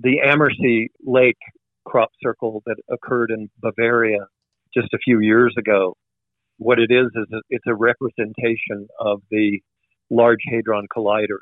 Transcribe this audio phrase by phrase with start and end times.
[0.00, 1.36] the Ammersee Lake
[1.84, 4.26] crop circle that occurred in Bavaria
[4.74, 5.94] just a few years ago.
[6.58, 9.60] What it is is it's a representation of the
[10.10, 11.40] Large Hadron Collider.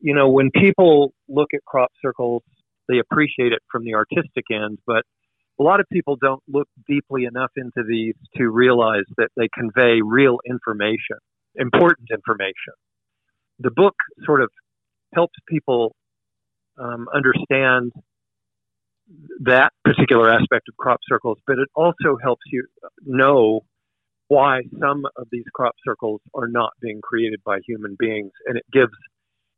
[0.00, 2.42] You know, when people look at crop circles,
[2.88, 5.04] they appreciate it from the artistic end, but
[5.58, 10.00] a lot of people don't look deeply enough into these to realize that they convey
[10.04, 11.16] real information,
[11.56, 12.74] important information.
[13.60, 13.94] The book
[14.24, 14.50] sort of
[15.14, 15.94] helps people
[16.78, 17.92] um, understand
[19.40, 22.66] that particular aspect of crop circles, but it also helps you
[23.04, 23.60] know
[24.28, 28.32] why some of these crop circles are not being created by human beings.
[28.46, 28.92] And it gives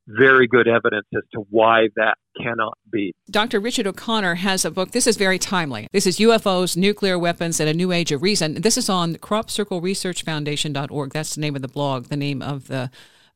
[0.07, 3.15] very good evidence as to why that cannot be.
[3.31, 3.61] Dr.
[3.61, 4.93] Richard O'Connor has a book.
[4.93, 5.87] This is very timely.
[5.93, 8.55] This is UFOs, Nuclear Weapons, and a New Age of Reason.
[8.63, 11.13] This is on cropcircleresearchfoundation.org.
[11.13, 12.91] That's the name of the blog, the name of the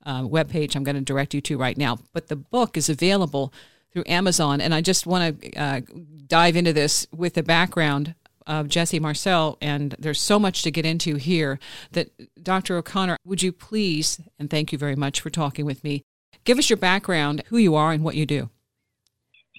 [0.05, 1.99] uh, webpage I'm going to direct you to right now.
[2.13, 3.53] But the book is available
[3.93, 4.61] through Amazon.
[4.61, 5.81] And I just want to uh,
[6.27, 8.15] dive into this with the background
[8.47, 11.61] of Jesse Marcel, and there's so much to get into here
[11.93, 12.11] that
[12.43, 12.77] Dr.
[12.77, 16.03] O'Connor, would you please, and thank you very much for talking with me,
[16.45, 18.51] Give us your background, who you are, and what you do.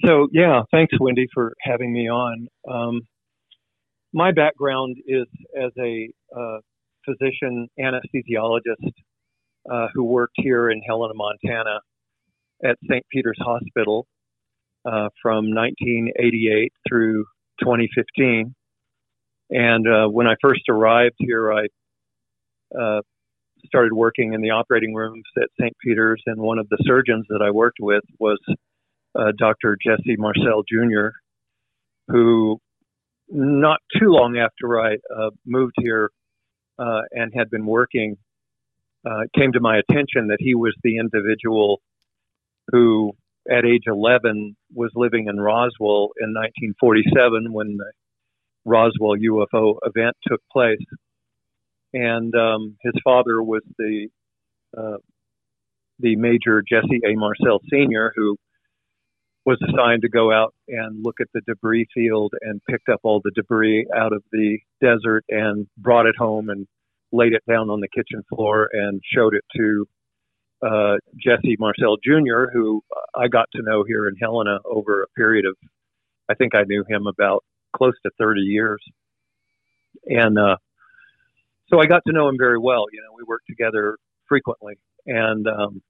[0.06, 2.48] So, yeah, thanks, Wendy, for having me on.
[2.70, 3.02] Um,
[4.12, 6.58] my background is as a uh,
[7.06, 8.92] physician anesthesiologist
[9.72, 11.80] uh, who worked here in Helena, Montana
[12.66, 13.06] at St.
[13.12, 14.06] Peter's Hospital
[14.86, 17.26] uh, from 1988 through
[17.62, 18.54] 2015.
[19.50, 21.68] And uh, when I first arrived here, I
[22.78, 23.02] uh,
[23.66, 25.74] started working in the operating rooms at St.
[25.84, 28.40] Peter's, and one of the surgeons that I worked with was
[29.16, 29.78] uh, Dr.
[29.86, 31.10] Jesse Marcel Jr.,
[32.08, 32.60] who
[33.30, 36.10] not too long after I uh, moved here
[36.78, 38.18] uh, and had been working,
[39.06, 41.82] uh, came to my attention that he was the individual
[42.72, 43.12] who,
[43.50, 47.92] at age 11, was living in Roswell in 1947 when the
[48.66, 50.80] Roswell UFO event took place
[51.94, 54.08] and um, his father was the
[54.78, 54.98] uh,
[56.00, 57.16] the Major Jesse A.
[57.16, 58.36] Marcel Sr., who
[59.46, 63.22] was assigned to go out and look at the debris field and picked up all
[63.24, 66.66] the debris out of the desert and brought it home and
[67.12, 69.86] laid it down on the kitchen floor and showed it to
[70.66, 72.82] uh, Jesse Marcel Jr., who
[73.16, 75.56] I got to know here in Helena over a period of,
[76.30, 77.44] I think I knew him about
[77.76, 78.82] close to 30 years.
[80.06, 80.58] And uh,
[81.70, 82.86] so I got to know him very well.
[82.92, 83.98] You know, we worked together
[84.28, 84.76] frequently,
[85.06, 85.82] and um,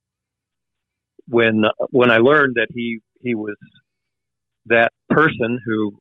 [1.27, 3.55] when when I learned that he he was
[4.67, 5.97] that person who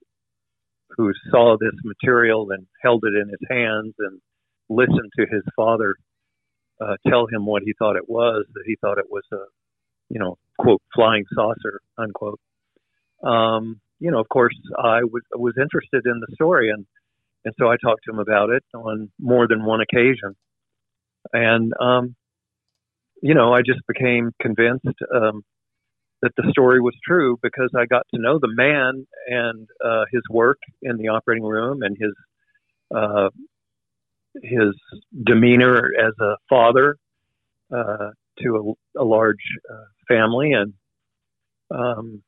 [0.97, 4.21] who saw this material and held it in his hands and
[4.69, 5.97] listened to his father
[6.81, 9.45] uh, tell him what he thought it was, that he thought it was a
[10.09, 12.41] you know quote flying saucer unquote.
[13.23, 16.87] Um, you know, of course, I was was interested in the story and
[17.45, 20.37] and so I talked to him about it on more than one occasion.
[21.33, 22.15] And, um,
[23.23, 25.43] you know, I just became convinced um,
[26.23, 30.23] that the story was true because I got to know the man and uh, his
[30.31, 32.13] work in the operating room and his
[32.95, 33.31] uh,
[34.43, 34.75] his
[35.25, 36.97] demeanor as a father
[37.75, 39.37] uh, to a, a large
[39.71, 40.73] uh, family, and
[41.71, 42.23] um,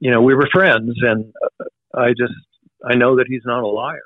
[0.00, 0.94] you know, we were friends.
[1.00, 2.34] And uh, I just
[2.84, 4.02] I know that he's not a liar.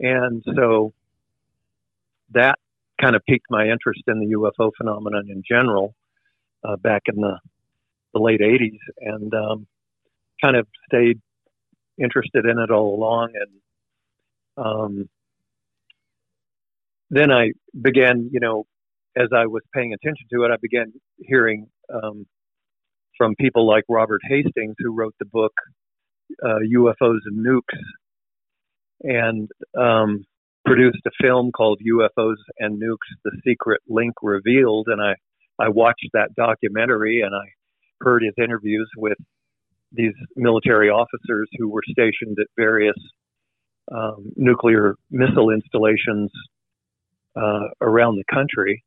[0.00, 0.92] And so
[2.32, 2.58] that
[3.00, 5.94] kind of piqued my interest in the UFO phenomenon in general
[6.64, 7.38] uh, back in the,
[8.12, 9.66] the late 80s and um,
[10.42, 11.20] kind of stayed
[11.98, 13.32] interested in it all along.
[13.34, 15.08] And um,
[17.10, 18.64] then I began, you know,
[19.16, 22.26] as I was paying attention to it, I began hearing um,
[23.16, 25.52] from people like Robert Hastings, who wrote the book
[26.42, 27.78] uh, UFOs and Nukes
[29.02, 29.48] and
[29.78, 30.24] um,
[30.64, 35.14] produced a film called UFOs and Nukes: The Secret Link Revealed, and I
[35.58, 37.46] I watched that documentary and I
[38.00, 39.18] heard his interviews with
[39.92, 42.96] these military officers who were stationed at various
[43.92, 46.30] um, nuclear missile installations
[47.36, 48.84] uh, around the country.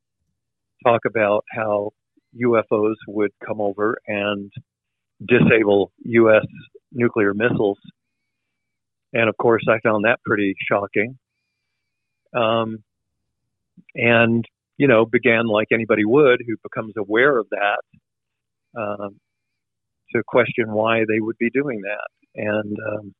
[0.85, 1.91] Talk about how
[2.39, 4.51] UFOs would come over and
[5.27, 6.45] disable U.S.
[6.91, 7.77] nuclear missiles
[9.13, 11.17] and of course, I found that pretty shocking.
[12.35, 12.83] Um,
[13.95, 14.45] and,
[14.77, 19.19] you know, began like anybody would who becomes aware of that um,
[20.13, 22.07] to question why they would be doing that.
[22.35, 23.15] And um,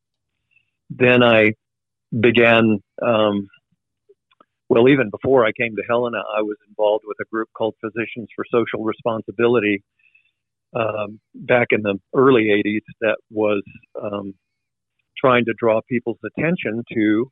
[0.89, 1.53] then I
[2.18, 3.47] began, um,
[4.69, 8.30] well, even before I came to Helena, I was involved with a group called Physicians
[8.36, 9.75] for Social Responsibility.
[10.75, 13.64] um, back in the early 80s that was
[14.02, 14.36] um,
[15.18, 17.31] trying to draw people's attention to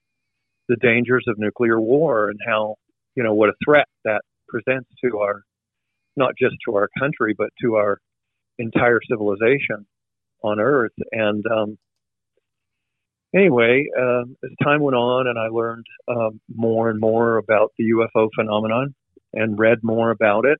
[0.70, 2.76] the dangers of nuclear war and how,
[3.16, 5.44] you know, what a threat that presents to our,
[6.18, 8.00] not just to our country, but to our
[8.60, 9.86] entire civilization
[10.44, 10.94] on Earth.
[11.12, 11.78] And um,
[13.36, 17.86] anyway, uh, as time went on and I learned um, more and more about the
[17.86, 18.96] UFO phenomenon
[19.34, 20.60] and read more about it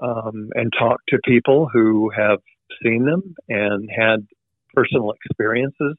[0.00, 2.38] um, and talked to people who have
[2.82, 4.26] seen them and had
[4.74, 5.96] personal experiences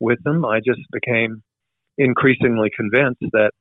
[0.00, 1.42] with them, I just became
[1.98, 3.52] increasingly convinced that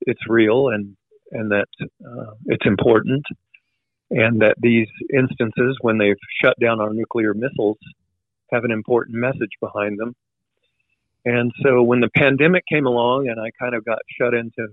[0.00, 0.96] it's real and
[1.30, 3.24] and that uh, it's important,
[4.10, 6.14] and that these instances, when they've
[6.44, 7.78] shut down our nuclear missiles,
[8.52, 10.14] have an important message behind them.
[11.24, 14.68] And so, when the pandemic came along, and I kind of got shut into,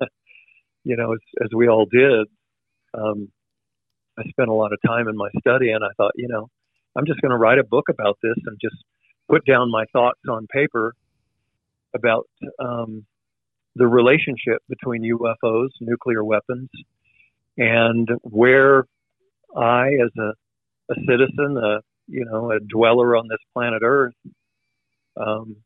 [0.84, 2.26] you know, as, as we all did,
[2.94, 3.30] um,
[4.18, 6.48] I spent a lot of time in my study, and I thought, you know,
[6.96, 8.76] I'm just going to write a book about this and just
[9.28, 10.94] put down my thoughts on paper
[11.94, 13.04] about um,
[13.76, 16.68] the relationship between UFOs, nuclear weapons,
[17.56, 18.84] and where
[19.56, 20.32] I, as a,
[20.92, 24.14] a citizen, a you know, a dweller on this planet Earth,
[25.16, 25.56] um,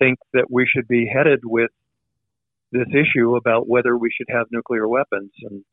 [0.00, 1.70] think that we should be headed with
[2.72, 5.30] this issue about whether we should have nuclear weapons.
[5.42, 5.64] And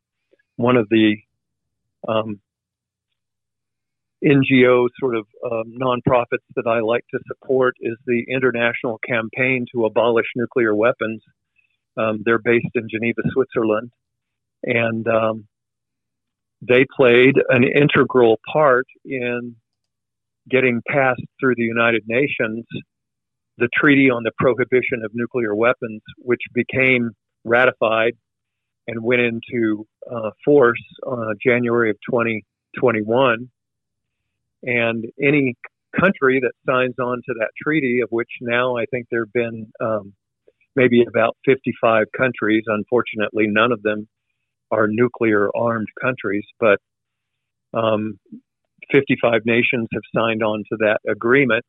[0.56, 1.16] one of the
[2.06, 2.40] um,
[4.24, 9.84] NGO sort of um, nonprofits that I like to support is the International Campaign to
[9.84, 11.22] Abolish Nuclear Weapons.
[11.96, 13.90] Um, they're based in Geneva, Switzerland,
[14.64, 15.46] and um,
[16.60, 19.56] they played an integral part in
[20.48, 22.64] getting passed through the United Nations
[23.58, 27.10] the Treaty on the Prohibition of Nuclear Weapons, which became
[27.44, 28.14] ratified
[28.86, 33.50] and went into uh, force uh, January of 2021
[34.62, 35.54] and any
[35.98, 39.70] country that signs on to that treaty, of which now I think there have been
[39.80, 40.12] um,
[40.76, 42.64] maybe about 55 countries.
[42.66, 44.08] Unfortunately, none of them
[44.70, 46.78] are nuclear armed countries, but
[47.74, 48.18] um,
[48.92, 51.64] 55 nations have signed on to that agreement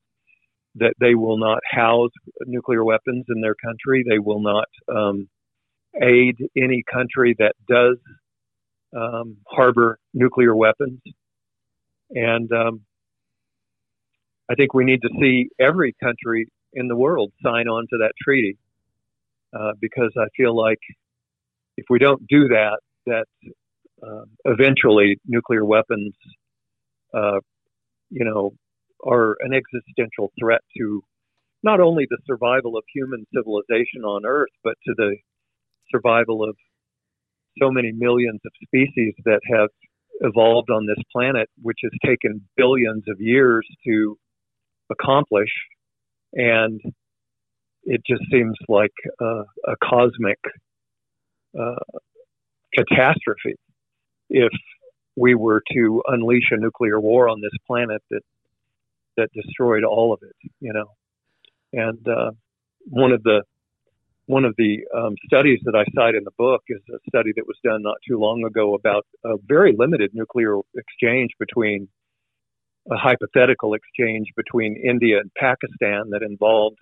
[0.76, 2.12] that they will not house
[2.46, 4.04] nuclear weapons in their country.
[4.08, 5.28] They will not um,
[6.02, 7.98] aid any country that does
[8.96, 11.00] um, harbor nuclear weapons.
[12.12, 12.82] And um,
[14.50, 18.14] I think we need to see every country in the world sign on to that
[18.22, 18.58] treaty
[19.58, 20.80] uh, because I feel like
[21.78, 23.26] if we don't do that, that
[24.04, 26.14] uh, eventually nuclear weapons,
[27.14, 27.40] uh,
[28.10, 28.54] you know,
[29.06, 31.04] are an existential threat to
[31.64, 35.18] not only the survival of human civilization on Earth, but to the
[35.92, 36.56] survival of
[37.62, 39.70] so many millions of species that have
[40.22, 44.18] evolved on this planet, which has taken billions of years to
[44.90, 45.50] accomplish.
[46.34, 46.80] And
[47.84, 50.40] it just seems like a, a cosmic
[51.60, 51.76] uh,
[52.74, 53.56] catastrophe
[54.30, 54.52] if
[55.16, 58.22] we were to unleash a nuclear war on this planet that
[59.20, 60.86] that destroyed all of it, you know.
[61.74, 62.32] And uh,
[62.86, 63.44] one of the
[64.26, 67.48] one of the um, studies that I cite in the book is a study that
[67.48, 71.88] was done not too long ago about a very limited nuclear exchange between
[72.92, 76.78] a hypothetical exchange between India and Pakistan that involved,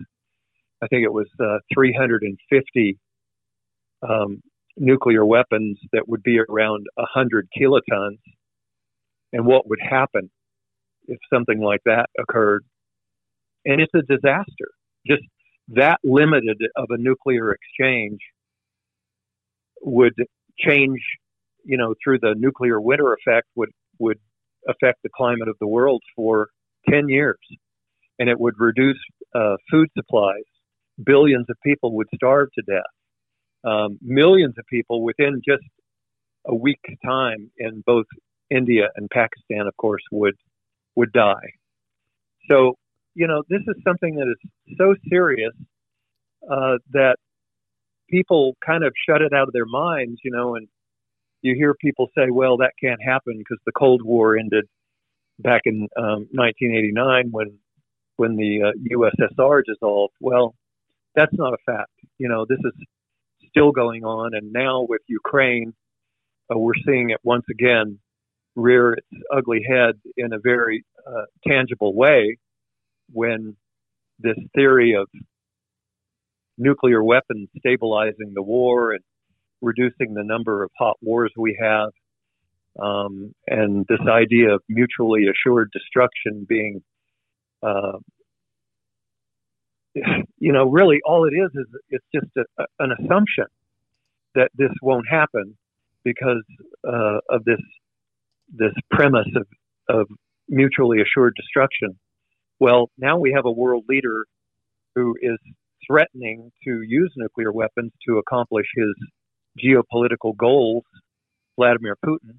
[0.82, 2.98] I think it was uh, 350
[4.06, 4.42] um,
[4.76, 8.18] nuclear weapons that would be around 100 kilotons.
[9.32, 10.30] And what would happen
[11.08, 12.64] if something like that occurred?
[13.64, 14.68] And it's a disaster.
[15.06, 15.22] Just
[15.68, 18.20] that limited of a nuclear exchange
[19.82, 20.14] would
[20.58, 21.00] change,
[21.64, 24.18] you know, through the nuclear winter effect would would
[24.68, 26.48] affect the climate of the world for
[26.88, 27.38] 10 years,
[28.18, 28.98] and it would reduce
[29.34, 30.44] uh, food supplies.
[31.04, 32.82] Billions of people would starve to death.
[33.64, 35.64] Um, millions of people within just
[36.46, 38.06] a week's time in both
[38.50, 40.36] India and Pakistan, of course, would
[40.98, 41.54] would die.
[42.50, 42.74] So
[43.18, 45.52] you know, this is something that is so serious
[46.48, 47.16] uh, that
[48.08, 50.68] people kind of shut it out of their minds, you know, and
[51.42, 54.66] you hear people say, well, that can't happen because the Cold War ended
[55.40, 57.58] back in um, 1989 when
[58.16, 60.14] when the uh, USSR dissolved.
[60.20, 60.54] Well,
[61.16, 61.90] that's not a fact.
[62.18, 62.72] You know, this is
[63.48, 65.74] still going on, and now with Ukraine,
[66.52, 67.98] uh, we're seeing it once again
[68.58, 72.38] rear its ugly head in a very uh, tangible way
[73.12, 73.56] when
[74.20, 75.08] this theory of
[76.58, 79.02] nuclear weapons stabilizing the war and
[79.62, 81.90] reducing the number of hot wars we have
[82.80, 86.82] Um, and this idea of mutually assured destruction being,
[87.62, 87.98] uh,
[90.38, 93.46] you know, really all it is is it's just a, an assumption
[94.34, 95.56] that this won't happen
[96.04, 96.44] because
[96.86, 97.60] uh, of this
[98.48, 99.46] this premise of,
[99.88, 100.06] of
[100.48, 101.98] mutually assured destruction.
[102.60, 104.24] Well, now we have a world leader
[104.94, 105.38] who is
[105.86, 108.94] threatening to use nuclear weapons to accomplish his
[109.62, 110.84] geopolitical goals,
[111.56, 112.38] Vladimir Putin.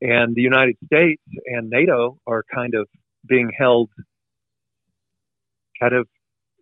[0.00, 2.88] And the United States and NATO are kind of
[3.28, 3.90] being held
[5.78, 6.08] kind of,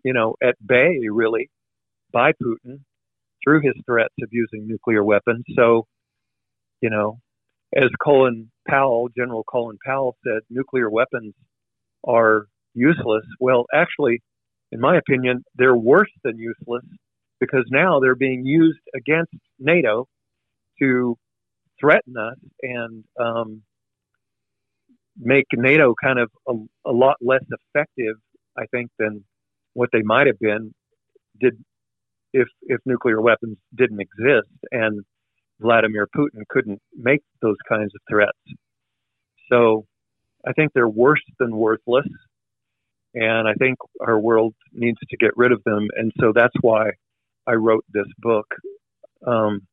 [0.05, 1.51] you know, at bay, really,
[2.13, 2.81] by Putin
[3.45, 5.45] through his threats of using nuclear weapons.
[5.57, 5.87] So,
[6.81, 7.21] you know,
[7.77, 11.35] as Colin Powell, General Colin Powell said, nuclear weapons
[12.05, 13.25] are useless.
[13.41, 14.23] Well, actually,
[14.73, 16.85] in my opinion, they're worse than useless
[17.41, 20.07] because now they're being used against NATO
[20.81, 21.17] to
[21.81, 23.63] threaten us and um,
[25.19, 28.17] make NATO kind of a, a, lot less effective,
[28.57, 29.25] I think, than
[29.75, 30.73] what they might have been
[31.41, 31.55] did
[32.33, 35.05] if if nuclear weapons didn't exist and
[35.61, 38.39] Vladimir Putin couldn't make those kinds of threats.
[39.51, 39.85] So
[40.47, 42.07] I think they're worse than worthless.
[43.15, 45.89] And I think our world needs to get rid of them.
[45.97, 46.91] And so that's why
[47.47, 48.47] I wrote this book
[49.27, 49.67] um,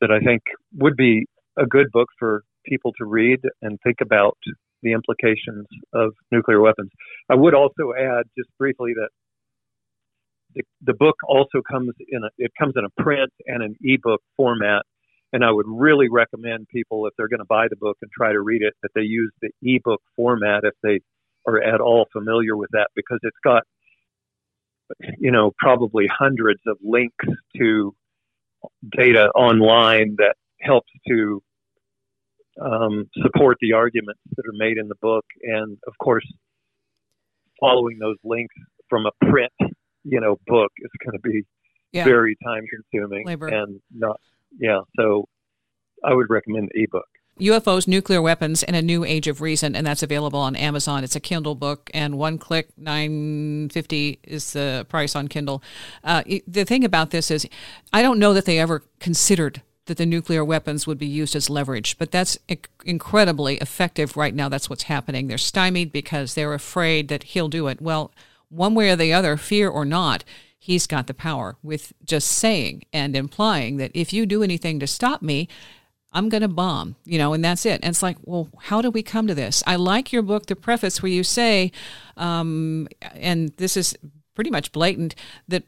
[0.00, 0.42] that I think
[0.76, 1.26] would be
[1.58, 4.36] a good book for people to read and think about
[4.82, 6.90] the implications of nuclear weapons.
[7.28, 9.08] I would also add, just briefly, that
[10.58, 14.20] the, the book also comes in a, it comes in a print and an ebook
[14.36, 14.82] format,
[15.32, 18.32] and I would really recommend people if they're going to buy the book and try
[18.32, 21.00] to read it that they use the ebook format if they
[21.46, 23.62] are at all familiar with that because it's got
[25.18, 27.24] you know probably hundreds of links
[27.56, 27.94] to
[28.96, 31.40] data online that helps to
[32.60, 35.24] um, support the arguments that are made in the book.
[35.42, 36.26] And of course
[37.60, 38.54] following those links
[38.88, 39.52] from a print
[40.08, 41.42] you know book is going to be
[41.92, 42.04] yeah.
[42.04, 43.48] very time consuming Labor.
[43.48, 44.20] and not
[44.58, 45.26] yeah so
[46.04, 47.06] i would recommend the ebook
[47.40, 51.04] UFOs, Nuclear Weapons, and a New Age of Reason, and that's available on Amazon.
[51.04, 55.62] It's a Kindle book, and one click, nine fifty is the price on Kindle.
[56.02, 57.46] Uh, the thing about this is,
[57.92, 61.48] I don't know that they ever considered that the nuclear weapons would be used as
[61.48, 62.38] leverage, but that's
[62.84, 64.48] incredibly effective right now.
[64.48, 65.28] That's what's happening.
[65.28, 67.80] They're stymied because they're afraid that he'll do it.
[67.80, 68.12] Well,
[68.48, 70.24] one way or the other, fear or not,
[70.58, 74.86] he's got the power with just saying and implying that if you do anything to
[74.86, 75.48] stop me,
[76.12, 77.80] I'm going to bomb, you know, and that's it.
[77.82, 79.62] And it's like, well, how do we come to this?
[79.66, 81.70] I like your book, the preface, where you say,
[82.16, 83.96] um, and this is
[84.34, 85.14] pretty much blatant,
[85.48, 85.64] that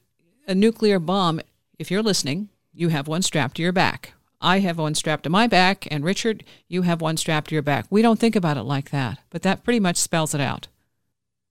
[0.46, 1.40] a nuclear bomb,
[1.78, 4.14] if you're listening, you have one strapped to your back.
[4.40, 7.62] I have one strapped to my back, and Richard, you have one strapped to your
[7.62, 7.84] back.
[7.90, 10.68] We don't think about it like that, but that pretty much spells it out.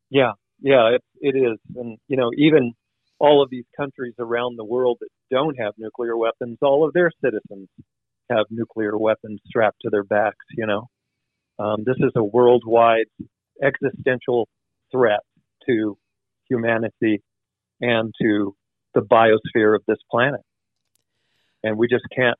[0.09, 1.58] Yeah, yeah, it, it is.
[1.75, 2.74] And, you know, even
[3.20, 7.12] all of these countries around the world that don't have nuclear weapons, all of their
[7.24, 7.68] citizens
[8.30, 10.46] have nuclear weapons strapped to their backs.
[10.51, 10.88] You know,
[11.60, 13.08] um, this is a worldwide
[13.62, 14.48] existential
[14.92, 15.22] threat
[15.68, 15.98] to
[16.50, 17.22] humanity
[17.82, 18.56] and to
[18.94, 20.42] the biosphere of this planet,
[21.63, 22.38] and we just can't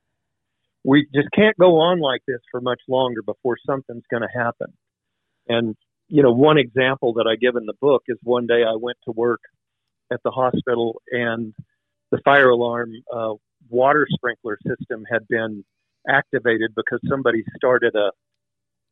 [0.84, 4.74] we just can't go on like this for much longer before something's going to happen.
[5.48, 5.76] And
[6.10, 8.98] you know, one example that I give in the book is one day I went
[9.06, 9.42] to work
[10.12, 11.54] at the hospital and
[12.12, 13.34] the fire alarm uh,
[13.70, 15.63] water sprinkler system had been
[16.08, 18.12] activated because somebody started a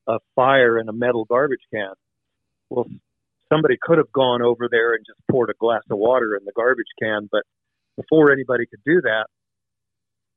[0.10, 1.92] a fire in a metal garbage can.
[2.70, 2.86] Well,
[3.52, 6.54] somebody could have gone over there and just poured a glass of water in the
[6.56, 7.44] garbage can, but
[7.98, 9.26] before anybody could do that,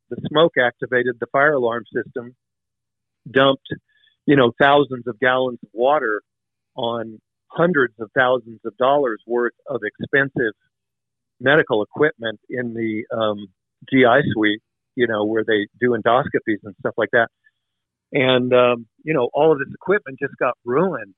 [0.08, 2.34] the smoke activated the fire alarm system,
[3.30, 3.68] dumped,
[4.26, 6.20] you know, thousands of gallons of water
[6.76, 10.54] on hundreds of thousands of dollars worth of expensive
[11.40, 13.46] medical equipment in the um,
[13.90, 14.62] GI suite
[14.96, 17.28] you know, where they do endoscopies and stuff like that.
[18.12, 21.14] And, um, you know, all of this equipment just got ruined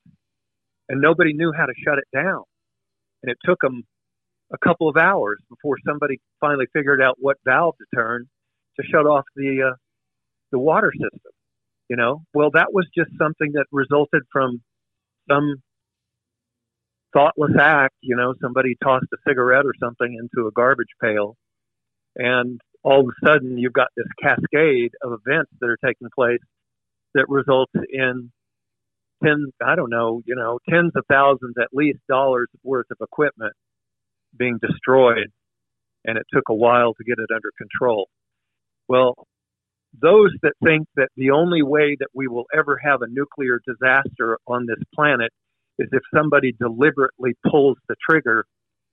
[0.88, 2.44] and nobody knew how to shut it down.
[3.22, 3.82] And it took them
[4.52, 8.26] a couple of hours before somebody finally figured out what valve to turn
[8.78, 9.76] to shut off the, uh,
[10.50, 11.32] the water system.
[11.88, 14.62] You know, well, that was just something that resulted from
[15.30, 15.56] some
[17.12, 17.94] thoughtless act.
[18.00, 21.36] You know, somebody tossed a cigarette or something into a garbage pail,
[22.16, 26.40] and all of a sudden you've got this cascade of events that are taking place
[27.14, 28.32] that results in
[29.22, 33.52] tens, I don't know, you know, tens of thousands at least dollars worth of equipment
[34.36, 35.30] being destroyed.
[36.04, 38.08] And it took a while to get it under control.
[38.88, 39.14] Well,
[40.00, 44.38] those that think that the only way that we will ever have a nuclear disaster
[44.46, 45.30] on this planet
[45.78, 48.44] is if somebody deliberately pulls the trigger,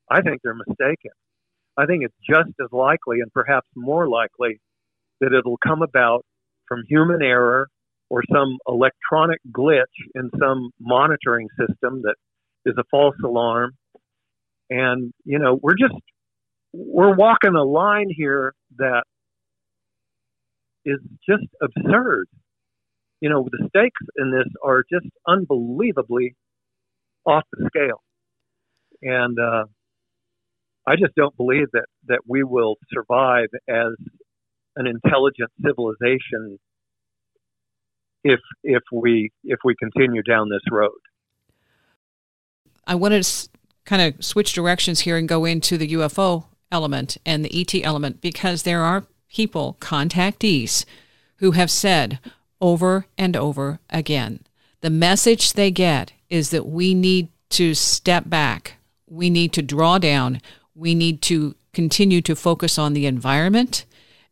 [0.10, 1.12] I think they're mistaken.
[1.78, 4.60] I think it's just as likely and perhaps more likely
[5.22, 6.26] that it'll come about
[6.68, 7.68] from human error
[8.10, 9.84] or some electronic glitch
[10.16, 12.16] in some monitoring system that
[12.66, 13.72] is a false alarm.
[14.70, 15.94] And, you know, we're just,
[16.74, 19.04] we're walking a line here that
[20.86, 22.28] is just absurd.
[23.22, 26.36] You know, the stakes in this are just unbelievably
[27.26, 28.02] off the scale.
[29.02, 29.66] And uh,
[30.88, 33.94] I just don't believe that, that we will survive as
[34.76, 36.58] an intelligent civilization
[38.24, 40.92] if if we if we continue down this road.
[42.86, 43.50] I wanted to
[43.86, 48.22] kind of switch directions here and go into the UFO element and the ET element
[48.22, 50.86] because there are people, contactees,
[51.38, 52.20] who have said
[52.60, 54.42] over and over again
[54.82, 58.76] the message they get is that we need to step back,
[59.08, 60.42] we need to draw down,
[60.76, 63.86] we need to continue to focus on the environment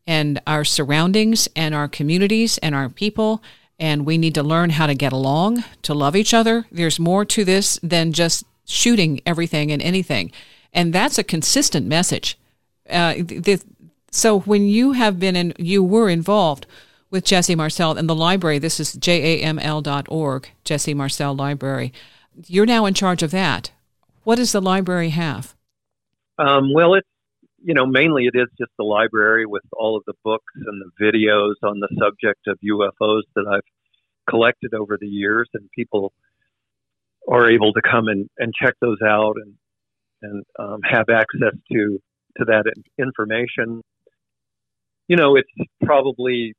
[0.05, 3.41] and our surroundings and our communities and our people.
[3.79, 6.65] And we need to learn how to get along, to love each other.
[6.71, 10.31] There's more to this than just shooting everything and anything.
[10.73, 12.37] And that's a consistent message.
[12.89, 13.61] Uh, the,
[14.11, 16.65] so when you have been and you were involved
[17.09, 21.93] with Jesse Marcel and the library, this is jaml.org, Jesse Marcel Library.
[22.47, 23.71] You're now in charge of that.
[24.23, 25.55] What does the library have?
[26.37, 27.07] Um, well, it's,
[27.63, 31.03] you know, mainly it is just the library with all of the books and the
[31.03, 36.13] videos on the subject of UFOs that I've collected over the years, and people
[37.27, 39.55] are able to come and, and check those out and
[40.21, 41.99] and um, have access to
[42.37, 42.65] to that
[42.97, 43.83] information
[45.07, 45.49] you know, it's
[45.83, 46.53] probably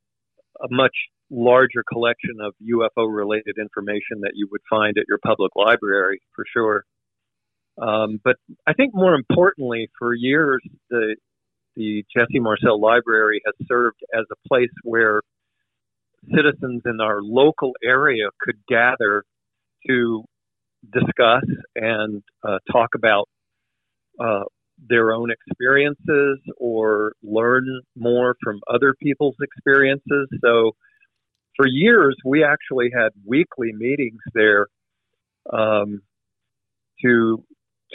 [0.61, 0.95] a much
[1.31, 6.43] larger collection of UFO related information that you would find at your public library for
[6.51, 6.83] sure.
[7.79, 8.35] Um, but
[8.67, 11.15] I think more importantly, for years, the
[11.75, 15.21] the Jesse Marcel Library has served as a place where
[16.35, 19.23] citizens in our local area could gather
[19.87, 20.25] to
[20.91, 21.43] discuss
[21.75, 23.29] and uh, talk about
[24.19, 24.43] uh,
[24.87, 30.27] their own experiences or learn more from other people's experiences.
[30.43, 30.75] So
[31.55, 34.67] for years, we actually had weekly meetings there
[35.51, 36.01] um,
[37.03, 37.43] to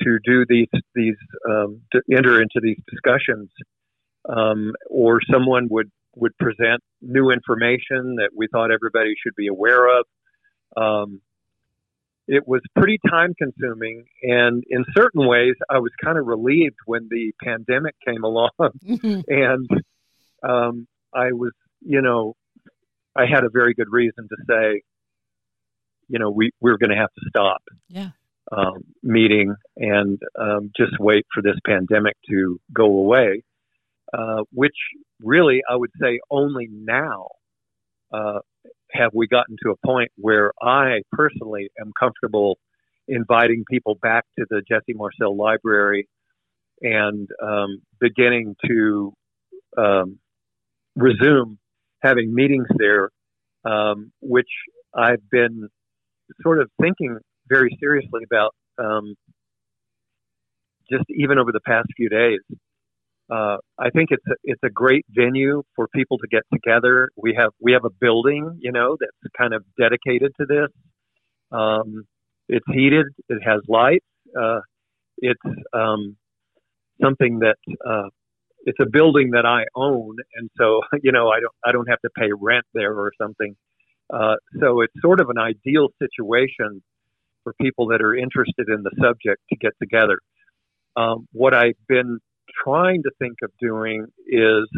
[0.02, 1.16] to do these these
[1.48, 3.48] um, to enter into these discussions,
[4.28, 9.86] um, or someone would would present new information that we thought everybody should be aware
[9.98, 10.04] of.
[12.26, 17.08] It was pretty time consuming and in certain ways i was kind of relieved when
[17.10, 18.50] the pandemic came along.
[19.28, 19.68] And
[20.42, 22.34] um, i was you know
[23.16, 24.82] i had a very good reason to say
[26.08, 28.10] you know we we're going to have to stop yeah.
[28.52, 33.42] um, meeting and um, just wait for this pandemic to go away
[34.16, 34.76] uh, which
[35.22, 37.28] really i would say only now
[38.12, 38.40] uh,
[38.94, 42.58] have we gotten to a point where I personally am comfortable
[43.08, 46.08] inviting people back to the Jesse Marcel Library
[46.80, 49.12] and um, beginning to
[49.76, 50.18] um,
[50.96, 51.58] resume
[52.02, 53.10] having meetings there,
[53.64, 54.48] um, which
[54.94, 55.68] I've been
[56.42, 59.14] sort of thinking very seriously about um,
[60.90, 62.40] just even over the past few days
[63.30, 67.08] uh, I think it's a, it's a great venue for people to get together.
[67.16, 70.68] We have we have a building, you know, that's kind of dedicated to this.
[71.50, 72.04] Um,
[72.48, 73.06] it's heated.
[73.28, 74.04] It has lights.
[74.38, 74.60] Uh,
[75.18, 75.40] it's
[75.72, 76.16] um,
[77.02, 77.56] something that
[77.86, 78.08] uh,
[78.66, 82.00] it's a building that I own, and so you know I don't I don't have
[82.00, 83.54] to pay rent there or something.
[84.12, 86.82] Uh, so it's sort of an ideal situation
[87.42, 90.18] for people that are interested in the subject to get together.
[90.96, 92.18] Um, what I've been
[92.62, 94.68] trying to think of doing is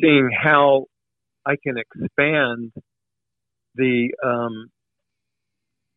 [0.00, 0.86] seeing how
[1.46, 2.72] I can expand
[3.74, 4.70] the um,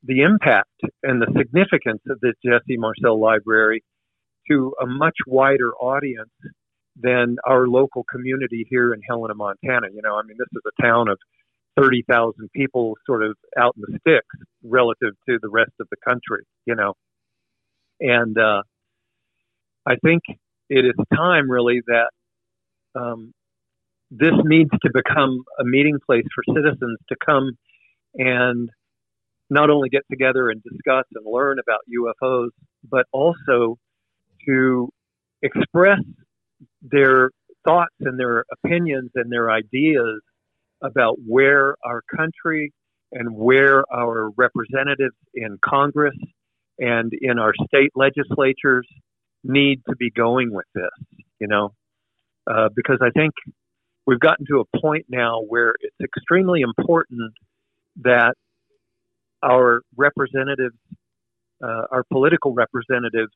[0.03, 0.69] the impact
[1.03, 3.83] and the significance of the Jesse Marcel Library
[4.49, 6.31] to a much wider audience
[6.99, 9.87] than our local community here in Helena, Montana.
[9.93, 11.17] You know, I mean, this is a town of
[11.79, 16.43] 30,000 people sort of out in the sticks relative to the rest of the country,
[16.65, 16.93] you know.
[17.99, 18.63] And uh,
[19.85, 20.23] I think
[20.69, 22.09] it is time really that
[22.99, 23.33] um,
[24.11, 27.51] this needs to become a meeting place for citizens to come
[28.15, 28.69] and
[29.49, 32.49] not only get together and discuss and learn about UFOs,
[32.89, 33.77] but also
[34.47, 34.89] to
[35.41, 35.99] express
[36.81, 37.29] their
[37.65, 40.21] thoughts and their opinions and their ideas
[40.81, 42.71] about where our country
[43.11, 46.15] and where our representatives in Congress
[46.79, 48.87] and in our state legislatures
[49.47, 51.73] need to be going with this, you know,
[52.49, 53.33] uh, because I think
[54.05, 57.33] we've gotten to a point now where it's extremely important
[58.01, 58.35] that
[59.43, 60.75] our representatives,
[61.63, 63.31] uh, our political representatives,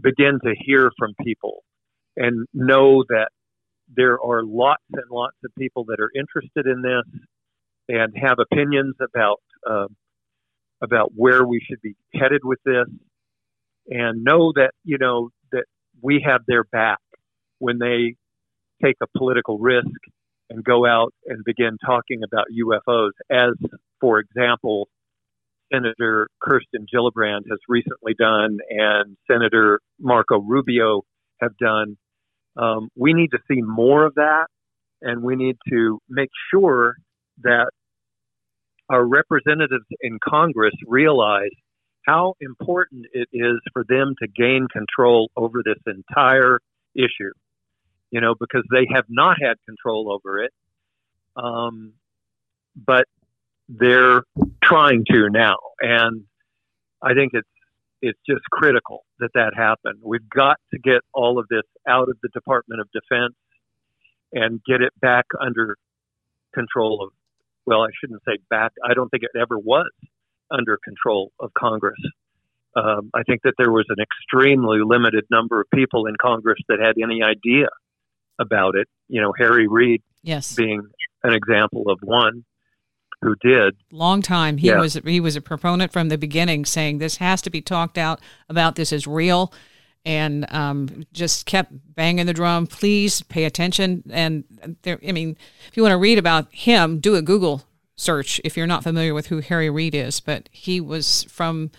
[0.00, 1.62] begin to hear from people
[2.16, 3.28] and know that
[3.94, 7.20] there are lots and lots of people that are interested in this
[7.88, 9.86] and have opinions about uh,
[10.82, 12.86] about where we should be headed with this,
[13.88, 15.30] and know that you know
[16.02, 16.98] we have their back
[17.58, 18.14] when they
[18.82, 19.86] take a political risk
[20.50, 23.54] and go out and begin talking about UFOs, as
[24.00, 24.88] for example,
[25.72, 31.02] Senator Kirsten Gillibrand has recently done, and Senator Marco Rubio
[31.40, 31.96] have done.
[32.56, 34.46] Um, we need to see more of that,
[35.02, 36.96] and we need to make sure
[37.42, 37.70] that
[38.88, 41.50] our representatives in Congress realize
[42.06, 46.60] how important it is for them to gain control over this entire
[46.94, 47.32] issue.
[48.10, 50.52] You know, because they have not had control over it,
[51.36, 51.92] um,
[52.76, 53.04] but
[53.68, 54.22] they're
[54.62, 56.22] trying to now, and
[57.02, 57.48] I think it's
[58.00, 60.00] it's just critical that that happen.
[60.04, 63.34] We've got to get all of this out of the Department of Defense
[64.32, 65.76] and get it back under
[66.54, 67.10] control of
[67.66, 68.70] well, I shouldn't say back.
[68.88, 69.90] I don't think it ever was
[70.50, 71.98] under control of Congress.
[72.74, 76.78] Um, I think that there was an extremely limited number of people in Congress that
[76.78, 77.68] had any idea
[78.38, 78.86] about it.
[79.08, 80.54] You know, Harry Reid yes.
[80.54, 80.82] being
[81.22, 82.44] an example of one
[83.22, 83.76] who did.
[83.90, 84.58] Long time.
[84.58, 84.78] He yeah.
[84.78, 88.20] was he was a proponent from the beginning, saying this has to be talked out
[88.48, 88.76] about.
[88.76, 89.52] This is real
[90.06, 92.66] and um, just kept banging the drum.
[92.66, 94.04] Please pay attention.
[94.10, 94.44] And
[94.82, 95.36] there, I mean,
[95.68, 97.64] if you want to read about him, do a Google
[97.96, 100.20] search if you're not familiar with who Harry Reid is.
[100.20, 101.70] But he was from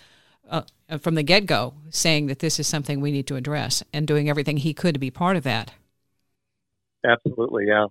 [0.48, 0.62] uh,
[1.00, 4.28] from the get go saying that this is something we need to address and doing
[4.28, 5.72] everything he could to be part of that.
[7.04, 7.86] Absolutely, yeah.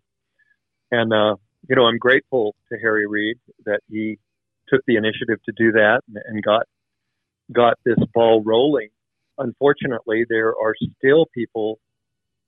[0.91, 1.35] And uh,
[1.69, 4.19] you know, I'm grateful to Harry Reid that he
[4.67, 6.63] took the initiative to do that and got
[7.51, 8.89] got this ball rolling
[9.37, 11.79] unfortunately, there are still people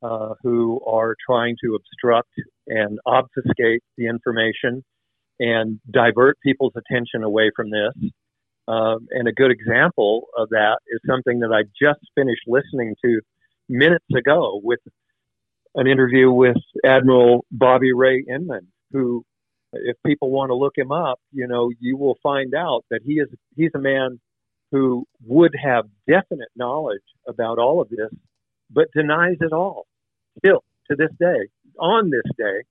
[0.01, 2.29] uh, who are trying to obstruct
[2.67, 4.83] and obfuscate the information
[5.39, 8.11] and divert people's attention away from this.
[8.67, 13.21] Um, and a good example of that is something that I just finished listening to
[13.67, 14.79] minutes ago with
[15.75, 19.23] an interview with Admiral Bobby Ray Inman, who,
[19.73, 23.13] if people want to look him up, you know, you will find out that he
[23.13, 24.19] is he's a man
[24.71, 28.11] who would have definite knowledge about all of this,
[28.69, 29.87] but denies it all.
[30.37, 31.47] Still, to this day,
[31.79, 32.63] on this day,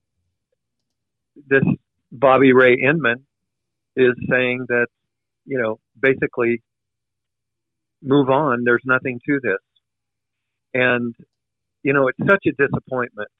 [1.48, 1.64] this
[2.10, 3.26] Bobby Ray Inman
[3.96, 4.86] is saying that,
[5.44, 6.62] you know, basically
[8.02, 8.64] move on.
[8.64, 9.58] There's nothing to this.
[10.74, 11.14] And,
[11.82, 13.30] you know, it's such a disappointment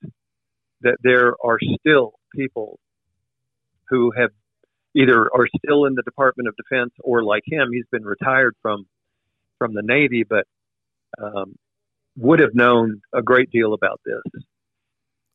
[0.83, 2.79] that there are still people
[3.89, 4.31] who have
[4.95, 8.87] either are still in the Department of Defense or like him, he's been retired from
[9.59, 10.47] from the Navy, but
[11.23, 11.57] um,
[12.17, 14.43] would have known a great deal about this,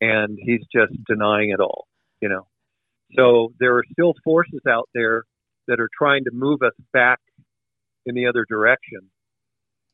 [0.00, 1.86] and he's just denying it all.
[2.20, 2.46] You know,
[3.16, 5.24] so there are still forces out there
[5.68, 7.18] that are trying to move us back
[8.06, 9.00] in the other direction,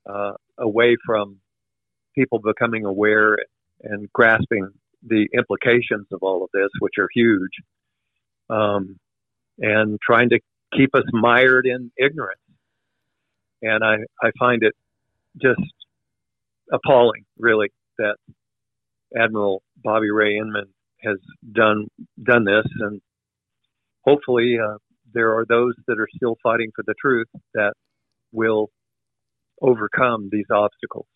[0.09, 1.39] uh, away from
[2.15, 3.39] people becoming aware
[3.83, 4.69] and grasping
[5.07, 7.53] the implications of all of this, which are huge.
[8.49, 8.99] Um,
[9.59, 10.41] and trying to
[10.77, 12.41] keep us mired in ignorance.
[13.63, 14.75] And I, I find it
[15.41, 15.61] just
[16.73, 17.69] appalling, really,
[17.99, 18.17] that
[19.17, 20.69] Admiral Bobby Ray Inman
[21.03, 21.19] has
[21.53, 21.89] done
[22.23, 23.01] done this, and
[24.05, 24.77] hopefully uh,
[25.13, 27.73] there are those that are still fighting for the truth that
[28.33, 28.71] will
[29.63, 31.07] overcome these obstacles.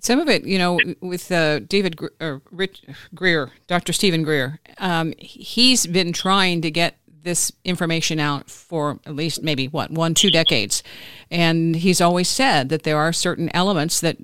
[0.00, 2.08] Some of it, you know, with uh, David Gre-
[2.50, 2.82] Rich
[3.14, 3.92] Greer, Dr.
[3.92, 9.68] Stephen Greer, um, he's been trying to get this information out for at least maybe
[9.68, 10.82] what one two decades
[11.30, 14.16] and he's always said that there are certain elements that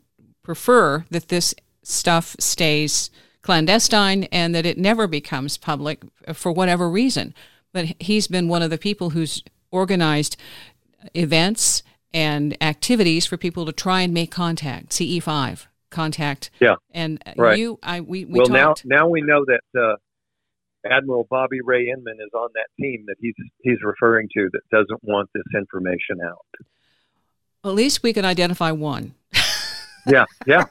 [0.42, 3.10] prefer that this stuff stays
[3.48, 6.02] clandestine and that it never becomes public
[6.34, 7.32] for whatever reason
[7.72, 10.36] but he's been one of the people who's organized
[11.14, 11.82] events
[12.12, 17.58] and activities for people to try and make contact ce5 contact yeah and right.
[17.58, 18.84] you i we, we well talked.
[18.84, 19.96] now now we know that uh
[20.84, 25.02] Admiral Bobby Ray Inman is on that team that he's he's referring to that doesn't
[25.02, 26.46] want this information out.
[27.64, 29.14] At least we can identify one.
[30.06, 30.64] Yeah, yeah,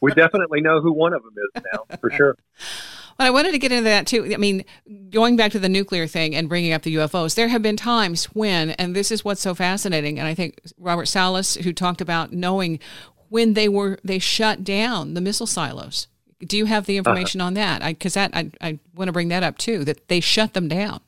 [0.00, 2.36] we definitely know who one of them is now, for sure.
[3.18, 4.32] But I wanted to get into that too.
[4.32, 4.64] I mean,
[5.10, 8.24] going back to the nuclear thing and bringing up the UFOs, there have been times
[8.26, 12.32] when, and this is what's so fascinating, and I think Robert Salas, who talked about
[12.32, 12.80] knowing
[13.28, 16.06] when they were they shut down the missile silos.
[16.40, 17.10] Do you have the uh-huh.
[17.10, 17.48] information uh-huh.
[17.48, 17.82] on that?
[17.84, 19.84] Because that I, I want to bring that up too.
[19.84, 21.00] That they shut them down.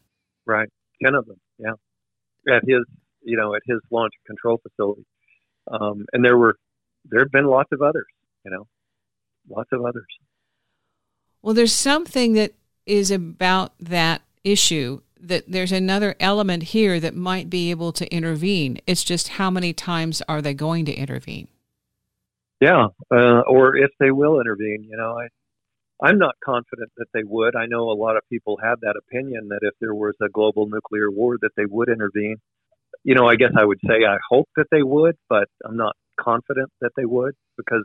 [0.46, 0.68] Right,
[1.02, 1.40] ten of them.
[1.58, 1.72] Yeah,
[2.48, 2.84] at his
[3.22, 5.04] you know at his launch control facility,
[5.70, 6.56] um, and there were
[7.04, 8.06] there have been lots of others.
[8.44, 8.66] You know,
[9.48, 10.06] lots of others.
[11.42, 12.52] Well, there's something that
[12.86, 18.78] is about that issue that there's another element here that might be able to intervene.
[18.86, 21.46] It's just how many times are they going to intervene?
[22.60, 24.86] Yeah, uh, or if they will intervene.
[24.88, 25.28] You know, I
[26.04, 27.54] I'm not confident that they would.
[27.54, 30.66] I know a lot of people have that opinion that if there was a global
[30.66, 32.36] nuclear war, that they would intervene.
[33.04, 35.96] You know, I guess I would say I hope that they would, but I'm not
[36.20, 37.84] confident that they would because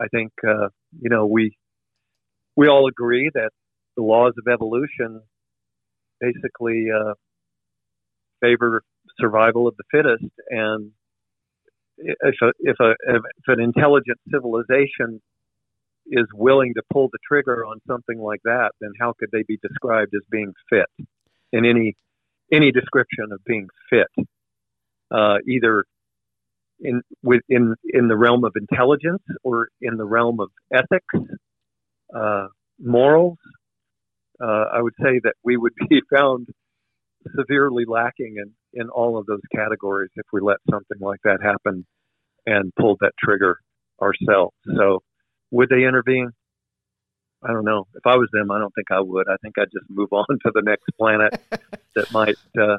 [0.00, 0.68] I think uh,
[1.00, 1.56] you know we
[2.56, 3.50] we all agree that
[3.96, 5.22] the laws of evolution
[6.20, 7.14] basically uh,
[8.40, 8.82] favor
[9.18, 10.90] survival of the fittest, and
[11.98, 15.20] if a, if a if an intelligent civilization
[16.06, 19.58] is willing to pull the trigger on something like that, then how could they be
[19.62, 21.06] described as being fit
[21.52, 21.94] in any
[22.52, 24.26] any description of being fit,
[25.10, 25.84] uh, either
[26.82, 31.30] in within in the realm of intelligence or in the realm of ethics
[32.14, 32.46] uh,
[32.78, 33.38] morals,
[34.42, 36.48] uh, I would say that we would be found
[37.36, 41.86] severely lacking in, in all of those categories if we let something like that happen
[42.46, 43.58] and pulled that trigger
[44.00, 44.56] ourselves.
[44.76, 45.00] So,
[45.50, 46.30] would they intervene?
[47.44, 47.86] I don't know.
[47.94, 49.28] If I was them, I don't think I would.
[49.28, 51.40] I think I'd just move on to the next planet
[51.94, 52.78] that might uh,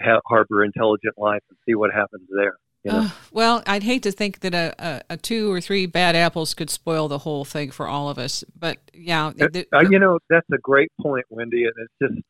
[0.00, 2.56] ha- harbor intelligent life and see what happens there.
[2.84, 2.98] You know?
[2.98, 6.52] uh, well, I'd hate to think that a, a, a, two or three bad apples
[6.52, 8.44] could spoil the whole thing for all of us.
[8.58, 11.64] But yeah, uh, the, uh, you know that's a great point, Wendy.
[11.64, 12.22] And it's just,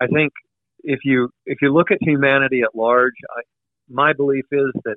[0.00, 0.32] I think
[0.82, 3.42] if you if you look at humanity at large, I,
[3.88, 4.96] my belief is that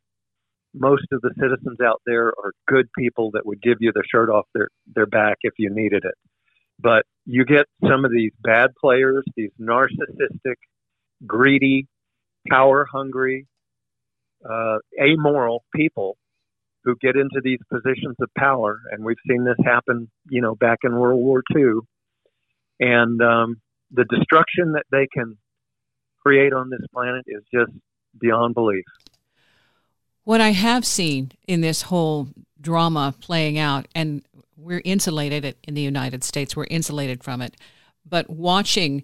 [0.74, 4.30] most of the citizens out there are good people that would give you the shirt
[4.30, 6.16] off their their back if you needed it.
[6.80, 10.56] But you get some of these bad players, these narcissistic,
[11.26, 11.88] greedy,
[12.50, 13.46] power hungry,
[14.50, 16.18] uh, amoral people
[16.84, 20.80] who get into these positions of power, and we've seen this happen, you know, back
[20.84, 21.80] in World War II,
[22.80, 25.38] and um, the destruction that they can
[26.20, 27.72] create on this planet is just
[28.20, 28.86] beyond belief.
[30.24, 32.30] What I have seen in this whole
[32.60, 34.24] drama playing out, and
[34.58, 37.56] we're insulated in the United States, we're insulated from it,
[38.08, 39.04] but watching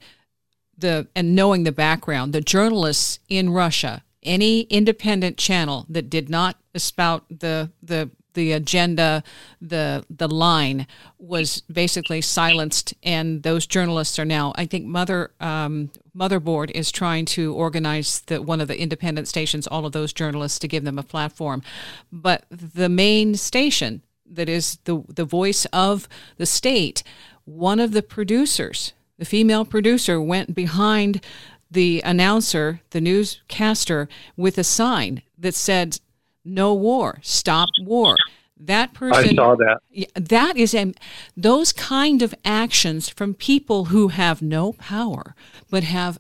[0.78, 6.56] the and knowing the background, the journalists in Russia any independent channel that did not
[6.76, 9.24] spout the the the agenda,
[9.60, 10.86] the the line
[11.18, 14.54] was basically silenced, and those journalists are now.
[14.56, 19.68] I think Mother um, Motherboard is trying to organize the one of the independent stations,
[19.68, 21.64] all of those journalists to give them a platform,
[22.12, 27.02] but the main station that is the the voice of the state,
[27.46, 31.26] one of the producers, the female producer, went behind
[31.72, 36.00] the announcer, the newscaster, with a sign that said,
[36.44, 38.16] "No war, stop war."
[38.60, 39.30] That person.
[39.32, 39.80] I saw that.
[40.16, 40.94] That is a,
[41.38, 45.34] those kind of actions from people who have no power
[45.70, 46.20] but have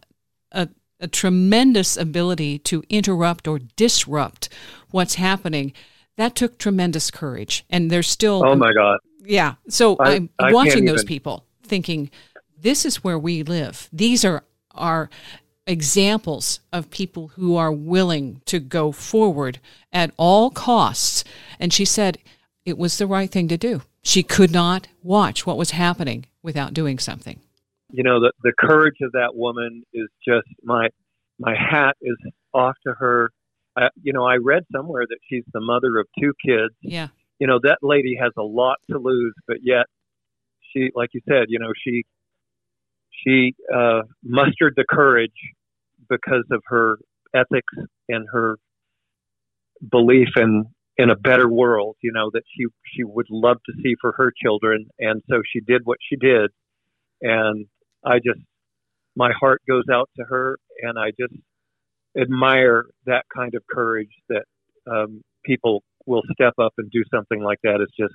[0.53, 0.69] a,
[1.01, 4.47] a tremendous ability to interrupt or disrupt
[4.91, 5.73] what's happening.
[6.15, 8.43] That took tremendous courage, and there's still.
[8.45, 8.99] Oh my God!
[9.23, 11.07] Yeah, so I, am watching those even.
[11.07, 12.09] people, thinking,
[12.57, 13.89] "This is where we live.
[13.91, 14.43] These are
[14.79, 15.09] are
[15.67, 19.59] examples of people who are willing to go forward
[19.93, 21.23] at all costs.
[21.59, 22.17] And she said
[22.65, 23.83] it was the right thing to do.
[24.01, 27.39] She could not watch what was happening without doing something.
[27.91, 30.89] You know, the, the courage of that woman is just my
[31.39, 32.17] my hat is
[32.53, 33.31] off to her.
[33.77, 36.73] I, you know, I read somewhere that she's the mother of two kids.
[36.81, 37.07] Yeah.
[37.39, 39.85] You know, that lady has a lot to lose, but yet
[40.71, 42.03] she, like you said, you know, she
[43.23, 45.31] she uh, mustered the courage
[46.09, 46.97] because of her
[47.33, 47.73] ethics
[48.07, 48.57] and her
[49.91, 50.65] belief in
[50.97, 54.33] in a better world you know that she she would love to see for her
[54.43, 54.87] children.
[54.99, 56.49] And so she did what she did.
[57.21, 57.65] And
[58.05, 58.39] i just
[59.15, 60.57] my heart goes out to her.
[60.81, 61.33] And i just
[62.19, 64.43] admire that kind of courage that
[64.89, 68.13] um, people will step up and do something like that is just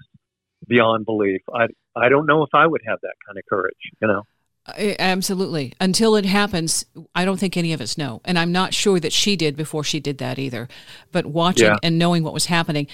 [0.66, 1.40] beyond belief.
[1.54, 4.22] I i don't know if i would have that kind of courage you know
[4.66, 5.74] Absolutely.
[5.79, 8.22] Until it happens, I don't think any of us know.
[8.24, 10.68] And I'm not sure that she did before she did that either.
[11.12, 11.77] But watching yeah.
[11.83, 12.87] and knowing what was happening,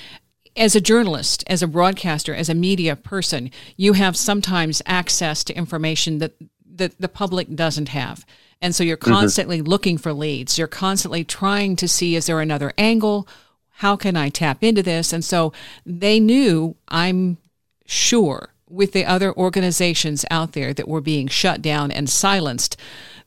[0.57, 5.57] as a journalist, as a broadcaster, as a media person, you have sometimes access to
[5.57, 6.33] information that
[6.67, 8.25] that the public doesn't have.
[8.61, 9.13] And so you're mm-hmm.
[9.13, 9.69] constantly mm-hmm.
[9.69, 10.59] looking for leads.
[10.59, 13.29] You're constantly trying to see is there another angle?
[13.69, 15.13] How can I tap into this?
[15.13, 15.53] And so
[15.87, 17.39] they knew, I'm
[17.87, 22.77] sure, with the other organizations out there that were being shut down and silenced,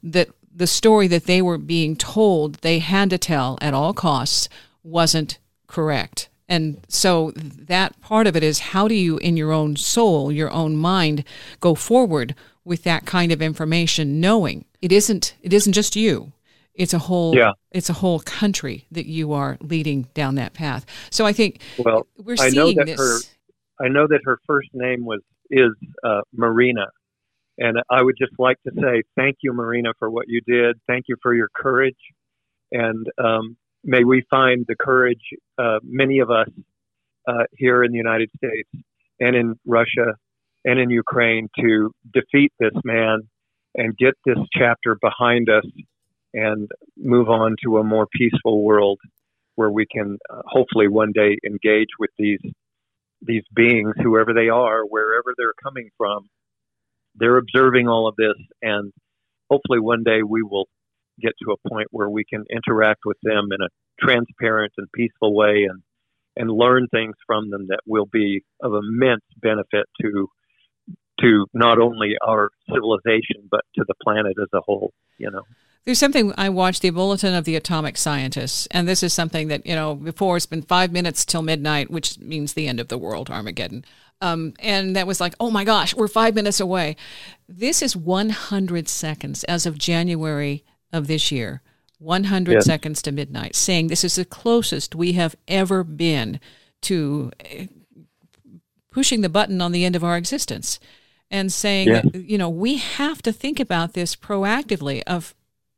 [0.02, 4.48] that the story that they were being told they had to tell at all costs
[4.84, 6.30] wasn't correct.
[6.48, 10.52] And so that part of it is how do you, in your own soul, your
[10.52, 11.24] own mind,
[11.60, 16.32] go forward with that kind of information, knowing it isn't it isn't just you.
[16.76, 17.54] It's a whole yeah.
[17.72, 20.86] it's a whole country that you are leading down that path.
[21.10, 23.00] So I think well, we're I seeing know that this.
[23.00, 23.20] Her,
[23.84, 25.22] I know that her first name was
[25.54, 25.72] is
[26.04, 26.88] uh, Marina,
[27.58, 30.78] and I would just like to say thank you, Marina, for what you did.
[30.88, 31.98] Thank you for your courage,
[32.72, 35.22] and um, may we find the courage,
[35.58, 36.50] uh, many of us
[37.28, 38.70] uh, here in the United States
[39.20, 40.16] and in Russia
[40.66, 43.28] and in Ukraine, to defeat this man
[43.76, 45.66] and get this chapter behind us
[46.34, 49.00] and move on to a more peaceful world
[49.56, 52.40] where we can uh, hopefully one day engage with these
[53.26, 56.30] these beings, whoever they are, wherever they're coming from.
[57.16, 58.92] They're observing all of this, and
[59.50, 60.68] hopefully one day we will
[61.22, 63.70] get to a point where we can interact with them in a
[64.04, 65.82] transparent and peaceful way and
[66.36, 70.28] and learn things from them that will be of immense benefit to
[71.22, 75.44] to not only our civilization but to the planet as a whole you know
[75.86, 79.66] there's something I watched the Bulletin of the Atomic Scientists, and this is something that
[79.66, 82.98] you know before it's been five minutes till midnight, which means the end of the
[82.98, 83.84] world, Armageddon.
[84.22, 86.96] Um, and that was like, oh my gosh, we're five minutes away.
[87.50, 91.62] This is 100 seconds as of January of this year,
[92.00, 92.66] 100 yes.
[92.66, 96.40] seconds to midnight, saying this is the closest we have ever been
[96.84, 97.68] to eh,
[98.92, 100.80] pushing the button on the end of our existence
[101.30, 102.06] and saying, yes.
[102.14, 105.36] you know, we have to think about this proactively of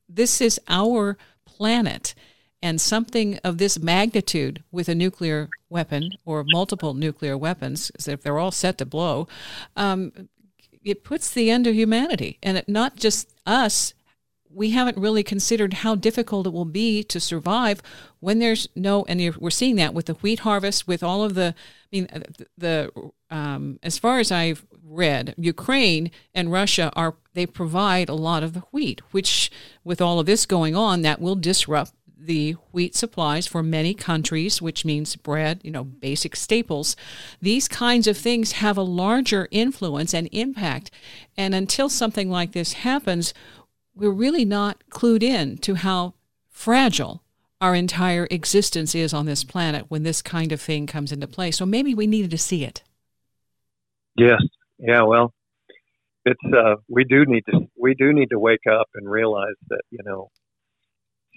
[0.07, 2.13] this is our planet
[2.61, 8.39] and something of this magnitude with a nuclear weapon or multiple nuclear weapons, if they're
[8.39, 9.27] all set to blow,
[9.75, 10.11] um,
[10.83, 12.39] it puts the end of humanity.
[12.41, 13.93] And it, not just us
[14.55, 17.81] we haven't really considered how difficult it will be to survive
[18.21, 21.53] when there's no and we're seeing that with the wheat harvest with all of the
[21.53, 22.07] i mean
[22.57, 22.89] the
[23.29, 28.53] um, as far as i've read ukraine and russia are they provide a lot of
[28.53, 29.51] the wheat which
[29.83, 31.91] with all of this going on that will disrupt
[32.25, 36.95] the wheat supplies for many countries, which means bread, you know, basic staples.
[37.41, 40.91] These kinds of things have a larger influence and impact.
[41.37, 43.33] And until something like this happens,
[43.95, 46.15] we're really not clued in to how
[46.49, 47.21] fragile
[47.61, 51.51] our entire existence is on this planet when this kind of thing comes into play.
[51.51, 52.83] So maybe we needed to see it.
[54.15, 54.41] Yes.
[54.79, 55.03] Yeah.
[55.03, 55.33] Well,
[56.25, 59.81] it's uh, we do need to we do need to wake up and realize that
[59.91, 60.29] you know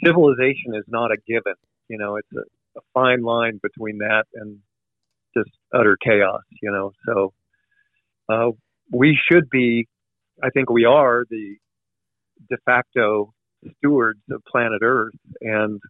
[0.05, 1.55] civilization is not a given.
[1.89, 4.59] You know, it's a, a fine line between that and
[5.37, 6.43] just utter chaos.
[6.63, 7.33] You know, so
[8.29, 8.51] uh,
[8.93, 9.87] we should be.
[10.43, 11.57] I think we are the
[12.49, 13.33] de facto
[13.79, 15.15] stewards of planet Earth.
[15.41, 15.81] And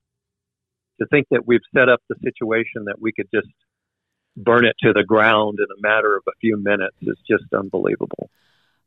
[1.00, 3.48] to think that we've set up the situation that we could just
[4.36, 8.30] burn it to the ground in a matter of a few minutes is just unbelievable.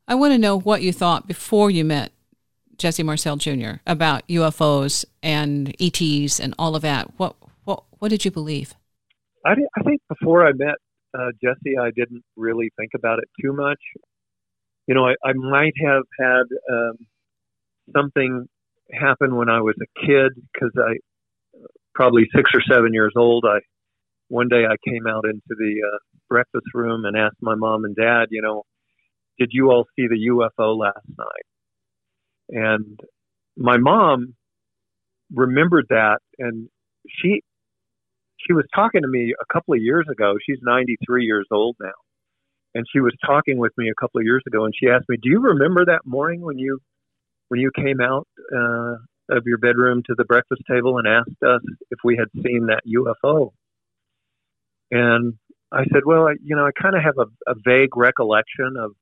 [0.08, 2.12] I want to know what you thought before you met
[2.78, 3.74] Jesse Marcel Jr.
[3.86, 7.18] about UFOs and ETs and all of that.
[7.18, 8.74] What what what did you believe?
[9.44, 10.76] I, I think before I met
[11.14, 13.78] uh, Jesse, I didn't really think about it too much.
[14.86, 16.96] You know, I, I might have had um,
[17.94, 18.48] something
[18.92, 20.96] happen when I was a kid because I
[21.94, 23.44] probably six or seven years old.
[23.46, 23.60] I
[24.32, 25.98] one day I came out into the uh,
[26.30, 28.62] breakfast room and asked my mom and dad, you know,
[29.38, 31.46] did you all see the UFO last night?
[32.48, 32.98] And
[33.58, 34.34] my mom
[35.34, 36.68] remembered that, and
[37.08, 37.42] she
[38.38, 40.34] she was talking to me a couple of years ago.
[40.44, 41.92] She's 93 years old now,
[42.74, 45.16] and she was talking with me a couple of years ago, and she asked me,
[45.22, 46.78] "Do you remember that morning when you
[47.48, 48.94] when you came out uh,
[49.30, 51.60] of your bedroom to the breakfast table and asked us
[51.90, 53.52] if we had seen that UFO.
[54.92, 55.34] And
[55.72, 58.92] I said, well, I, you know, I kind of have a, a vague recollection of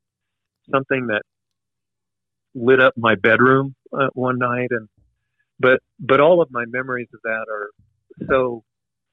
[0.73, 1.23] something that
[2.55, 4.89] lit up my bedroom uh, one night, and
[5.59, 7.71] but but all of my memories of that are
[8.29, 8.63] so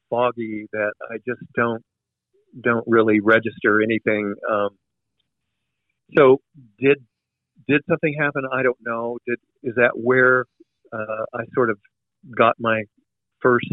[0.09, 1.84] foggy that I just don't
[2.63, 4.36] don't really register anything.
[4.49, 4.69] Um,
[6.17, 6.41] so
[6.80, 6.99] did
[7.67, 8.43] did something happen?
[8.53, 9.17] I don't know.
[9.28, 10.45] Did is that where
[10.93, 11.80] uh, I sort of
[12.38, 12.84] got my
[13.41, 13.67] first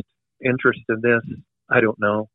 [0.45, 1.23] interest in this?
[1.71, 2.29] I don't know.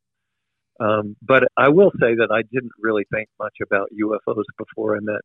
[0.80, 5.00] Um, but I will say that I didn't really think much about UFOs before I
[5.02, 5.20] met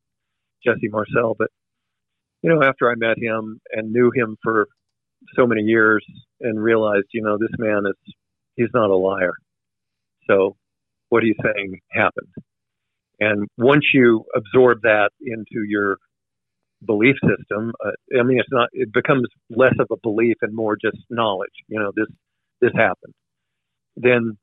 [0.66, 1.36] Jesse Marcel.
[1.38, 1.48] But
[2.42, 4.68] you know, after I met him and knew him for
[5.36, 6.06] so many years
[6.42, 8.14] and realized, you know, this man is
[8.56, 9.34] he's not a liar.
[10.30, 10.56] So
[11.10, 12.28] what he's saying happened.
[13.20, 15.98] And once you absorb that into your
[16.86, 18.70] belief system, uh, I mean, it's not.
[18.74, 21.54] It becomes less of a belief and more just knowledge.
[21.68, 22.08] You know, this
[22.60, 23.14] this happened.
[23.96, 24.38] Then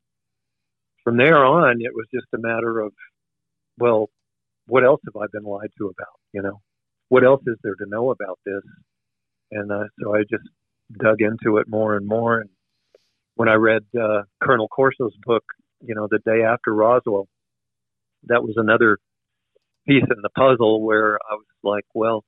[1.05, 2.92] from there on, it was just a matter of,
[3.78, 4.09] well,
[4.66, 6.18] what else have I been lied to about?
[6.32, 6.61] You know,
[7.09, 8.62] what else is there to know about this?
[9.50, 10.48] And uh, so I just
[10.98, 12.40] dug into it more and more.
[12.40, 12.50] And
[13.34, 15.44] when I read uh, Colonel Corso's book,
[15.80, 17.26] you know, the day after Roswell,
[18.24, 18.98] that was another
[19.86, 22.24] piece in the puzzle where I was like, well,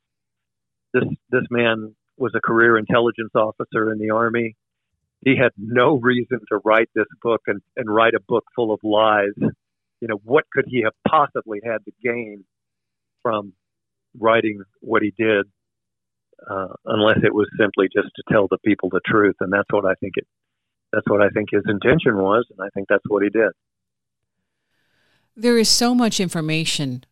[0.92, 4.56] this this man was a career intelligence officer in the army.
[5.24, 8.80] He had no reason to write this book and, and write a book full of
[8.82, 9.32] lies.
[10.00, 12.44] You know, what could he have possibly had to gain
[13.22, 13.54] from
[14.18, 15.46] writing what he did,
[16.48, 19.36] uh, unless it was simply just to tell the people the truth?
[19.40, 20.26] And that's what I think it.
[20.92, 23.50] That's what I think his intention was, and I think that's what he did.
[25.36, 27.04] There is so much information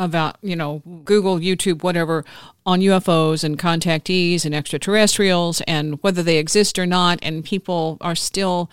[0.00, 2.24] about, you know, Google, YouTube, whatever,
[2.64, 7.18] on UFOs and contactees and extraterrestrials and whether they exist or not.
[7.22, 8.70] And people are still,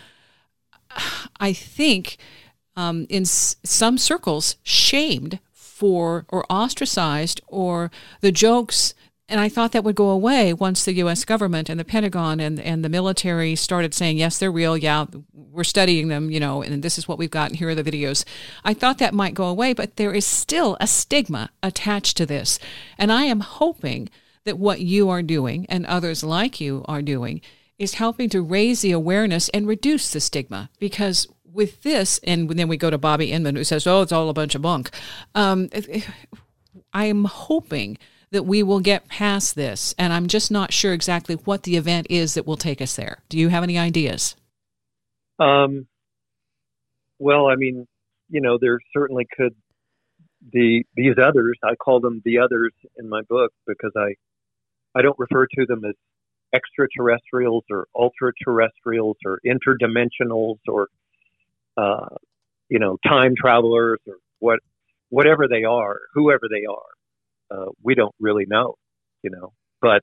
[1.40, 2.18] I think,
[2.76, 8.94] um, in s- some circles, shamed for or ostracized or the jokes
[9.30, 11.26] and I thought that would go away once the U.S.
[11.26, 14.78] government and the Pentagon and, and the military started saying, yes, they're real.
[14.78, 17.76] Yeah, we're studying them, you know, and this is what we've got, and here are
[17.76, 18.24] the videos.
[18.64, 22.58] I thought that might go away, but there is still a stigma attached to this.
[22.98, 24.10] And I am hoping
[24.46, 27.42] that what you are doing and others like you are doing
[27.78, 32.68] is helping to raise the awareness and reduce the stigma because with this, and then
[32.68, 34.90] we go to Bobby Inman who says, oh, it's all a bunch of bunk.
[35.36, 35.70] Um,
[36.94, 37.98] I'm hoping
[38.32, 39.96] that we will get past this.
[39.98, 43.20] And I'm just not sure exactly what the event is that will take us there.
[43.30, 44.36] Do you have any ideas?
[45.40, 45.88] Um,
[47.20, 47.88] well, I mean,
[48.30, 49.56] you know, there certainly could
[50.52, 51.58] the these others.
[51.64, 54.16] I call them the others in my book because I
[54.98, 55.96] I don't refer to them as
[56.54, 60.90] extraterrestrials or ultra terrestrials or interdimensionals or
[61.76, 62.16] uh,
[62.70, 64.60] you know time travelers or what
[65.10, 66.97] whatever they are, whoever they are
[67.52, 68.76] uh, we don't really know,
[69.24, 70.02] you know, but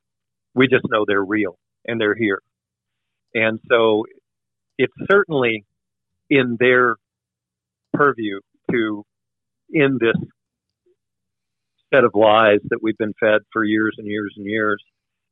[0.55, 2.41] we just know they're real and they're here.
[3.35, 4.05] And so
[4.79, 5.65] it's certainly
[6.31, 6.97] in their
[7.93, 8.41] purview
[8.71, 9.05] to
[9.71, 10.17] in this
[11.93, 14.83] set of lies that we've been fed for years and years and years.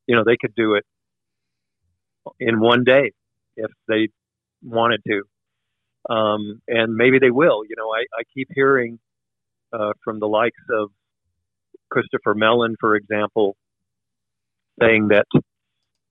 [0.06, 0.84] You know, they could do it
[2.38, 3.12] in one day
[3.56, 4.08] if they
[4.62, 5.22] wanted to.
[6.12, 7.62] Um, and maybe they will.
[7.68, 8.98] You know, I, I keep hearing
[9.72, 10.90] uh, from the likes of
[11.92, 13.54] Christopher Mellon, for example,
[14.80, 15.26] saying that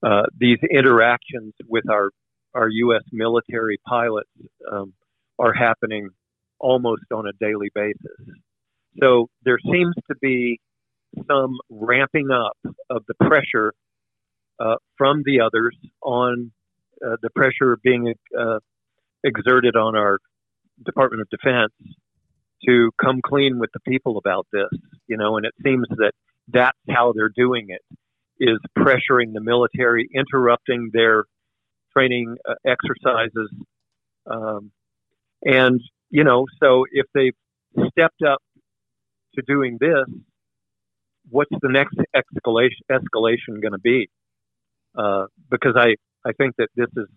[0.03, 2.11] uh, these interactions with our
[2.53, 3.03] our U.S.
[3.11, 4.29] military pilots
[4.71, 4.93] um,
[5.39, 6.09] are happening
[6.59, 8.35] almost on a daily basis.
[9.01, 10.59] So there seems to be
[11.27, 12.57] some ramping up
[12.89, 13.73] of the pressure
[14.59, 16.51] uh, from the others on
[17.03, 18.59] uh, the pressure being uh,
[19.23, 20.19] exerted on our
[20.85, 21.71] Department of Defense
[22.67, 24.69] to come clean with the people about this,
[25.07, 26.11] you know, and it seems that
[26.47, 27.81] that's how they're doing it
[28.39, 31.25] is pressuring the military, interrupting their
[31.95, 33.51] training uh, exercises.
[34.25, 34.71] Um,
[35.43, 37.35] and, you know, so if they've
[37.89, 38.41] stepped up
[39.35, 40.05] to doing this,
[41.29, 44.09] what's the next escalation, escalation going to be?
[44.97, 45.95] Uh, because I,
[46.25, 47.07] I think that this is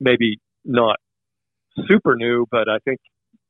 [0.00, 0.96] maybe not
[1.86, 2.98] super new, but I think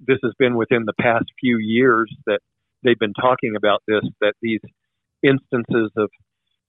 [0.01, 2.40] this has been within the past few years that
[2.82, 4.61] they've been talking about this, that these
[5.22, 6.11] instances of,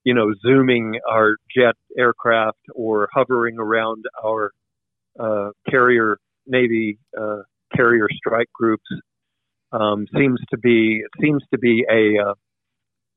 [0.04, 4.52] you know, zooming our jet aircraft or hovering around our
[5.20, 6.18] uh, carrier
[6.48, 7.42] Navy uh,
[7.76, 8.86] carrier strike groups
[9.72, 12.34] um, seems to be seems to be a uh,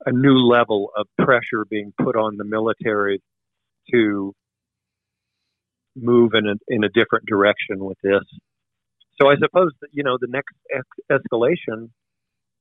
[0.07, 3.21] a new level of pressure being put on the military
[3.93, 4.33] to
[5.97, 8.25] move in a in a different direction with this.
[9.21, 11.91] So I suppose that you know the next ex- escalation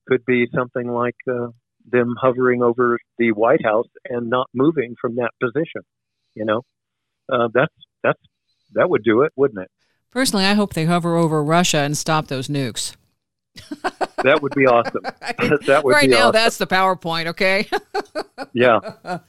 [0.07, 1.47] could be something like uh,
[1.89, 5.81] them hovering over the White House and not moving from that position.
[6.33, 6.61] You know,
[7.31, 8.19] uh, that's that's
[8.73, 9.71] that would do it, wouldn't it?
[10.11, 12.95] Personally, I hope they hover over Russia and stop those nukes.
[14.23, 15.01] that would be awesome.
[15.65, 16.31] that would right now, awesome.
[16.33, 17.27] that's the PowerPoint.
[17.27, 17.67] Okay.
[18.53, 19.19] yeah.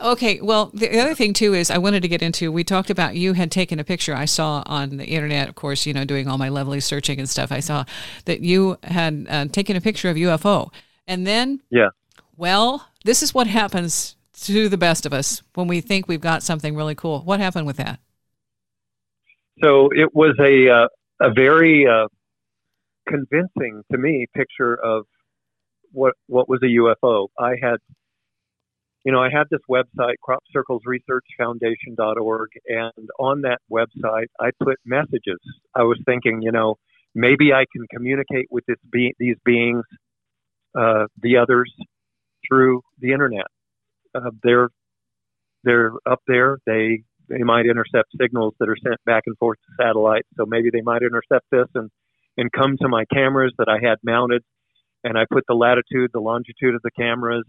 [0.00, 0.40] Okay.
[0.40, 2.52] Well, the other thing too is I wanted to get into.
[2.52, 4.14] We talked about you had taken a picture.
[4.14, 7.28] I saw on the internet, of course, you know, doing all my lovely searching and
[7.28, 7.50] stuff.
[7.50, 7.84] I saw
[8.26, 10.70] that you had uh, taken a picture of UFO,
[11.06, 11.88] and then yeah.
[12.36, 16.42] Well, this is what happens to the best of us when we think we've got
[16.42, 17.20] something really cool.
[17.22, 17.98] What happened with that?
[19.62, 20.88] So it was a uh,
[21.20, 22.06] a very uh,
[23.08, 25.04] convincing to me picture of
[25.92, 27.28] what what was a UFO.
[27.38, 27.78] I had
[29.04, 35.38] you know, I had this website, cropcirclesresearchfoundation.org, and on that website, I put messages.
[35.74, 36.76] I was thinking, you know,
[37.14, 39.84] maybe I can communicate with this be- these beings,
[40.78, 41.72] uh, the others,
[42.46, 43.46] through the internet.
[44.14, 44.68] Uh, they're
[45.64, 46.58] they're up there.
[46.66, 50.28] They they might intercept signals that are sent back and forth to satellites.
[50.36, 51.90] So maybe they might intercept this and
[52.38, 54.42] and come to my cameras that I had mounted,
[55.04, 57.44] and I put the latitude, the longitude of the cameras.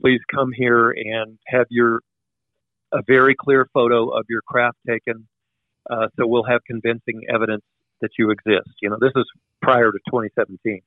[0.00, 2.00] Please come here and have your
[2.92, 5.26] a very clear photo of your craft taken,
[5.90, 7.64] uh, so we'll have convincing evidence
[8.02, 8.68] that you exist.
[8.82, 9.24] You know, this is
[9.62, 10.82] prior to 2017.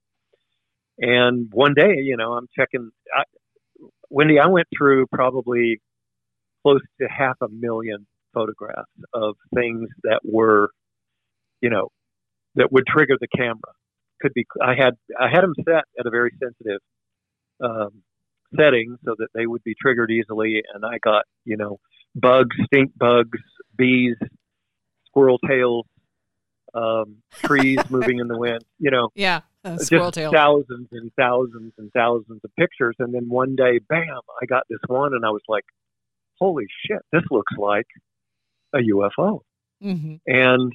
[1.00, 2.92] And one day, you know, I'm checking.
[3.16, 3.24] I,
[4.10, 5.82] Wendy, I went through probably
[6.64, 10.70] close to half a million photographs of things that were,
[11.62, 11.90] you know,
[12.56, 13.74] that would trigger the camera.
[14.22, 14.46] Could be.
[14.62, 16.80] I had I had them set at a very sensitive
[17.64, 18.02] um,
[18.58, 21.80] setting so that they would be triggered easily, and I got you know
[22.16, 23.40] bugs, stink bugs,
[23.78, 24.16] bees,
[25.08, 25.86] squirrel tails,
[26.74, 28.64] um, trees moving in the wind.
[28.80, 30.32] You know, yeah, just tail.
[30.32, 32.96] thousands and thousands and thousands of pictures.
[33.00, 35.66] And then one day, bam, I got this one, and I was like,
[36.40, 37.88] "Holy shit, this looks like
[38.74, 39.42] a UFO."
[39.84, 40.16] Mm-hmm.
[40.26, 40.74] And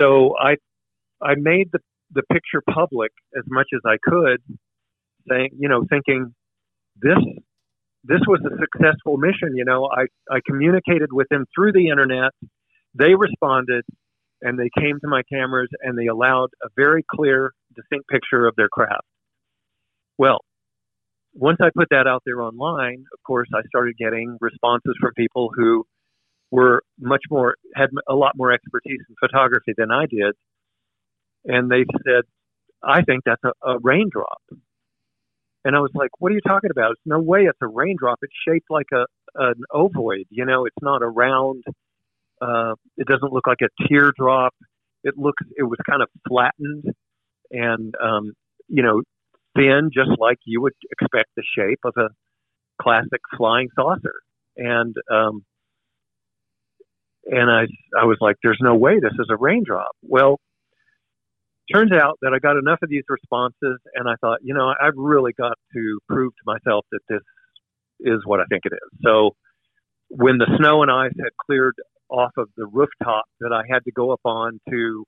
[0.00, 0.56] so I,
[1.22, 1.80] I made the
[2.12, 4.38] the picture public as much as I could,
[5.28, 6.34] saying, you know, thinking
[6.96, 7.18] this
[8.04, 9.56] this was a successful mission.
[9.56, 12.32] You know, I I communicated with them through the internet.
[12.94, 13.84] They responded
[14.42, 18.54] and they came to my cameras and they allowed a very clear, distinct picture of
[18.56, 19.04] their craft.
[20.18, 20.38] Well,
[21.34, 25.50] once I put that out there online, of course, I started getting responses from people
[25.54, 25.84] who
[26.50, 30.34] were much more, had a lot more expertise in photography than I did.
[31.44, 32.22] And they said,
[32.82, 34.42] I think that's a, a raindrop.
[35.64, 36.92] And I was like, what are you talking about?
[36.92, 38.18] It's no way it's a raindrop.
[38.22, 40.26] It's shaped like a, an ovoid.
[40.30, 41.64] You know, it's not a round,
[42.40, 44.54] uh, it doesn't look like a teardrop.
[45.04, 46.84] It looks, it was kind of flattened
[47.50, 48.32] and, um,
[48.68, 49.02] you know,
[49.56, 52.08] thin, just like you would expect the shape of a
[52.80, 54.14] classic flying saucer.
[54.56, 55.44] And, um,
[57.26, 57.62] and I,
[57.98, 59.92] I was like, there's no way this is a raindrop.
[60.02, 60.38] Well,
[61.72, 64.96] turns out that I got enough of these responses and I thought, you know, I've
[64.96, 67.22] really got to prove to myself that this
[68.00, 69.00] is what I think it is.
[69.04, 69.30] So
[70.08, 71.74] when the snow and ice had cleared
[72.08, 75.04] off of the rooftop that I had to go up on to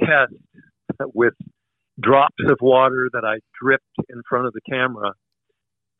[0.00, 0.32] test
[1.14, 1.34] with
[2.00, 5.12] drops of water that I dripped in front of the camera.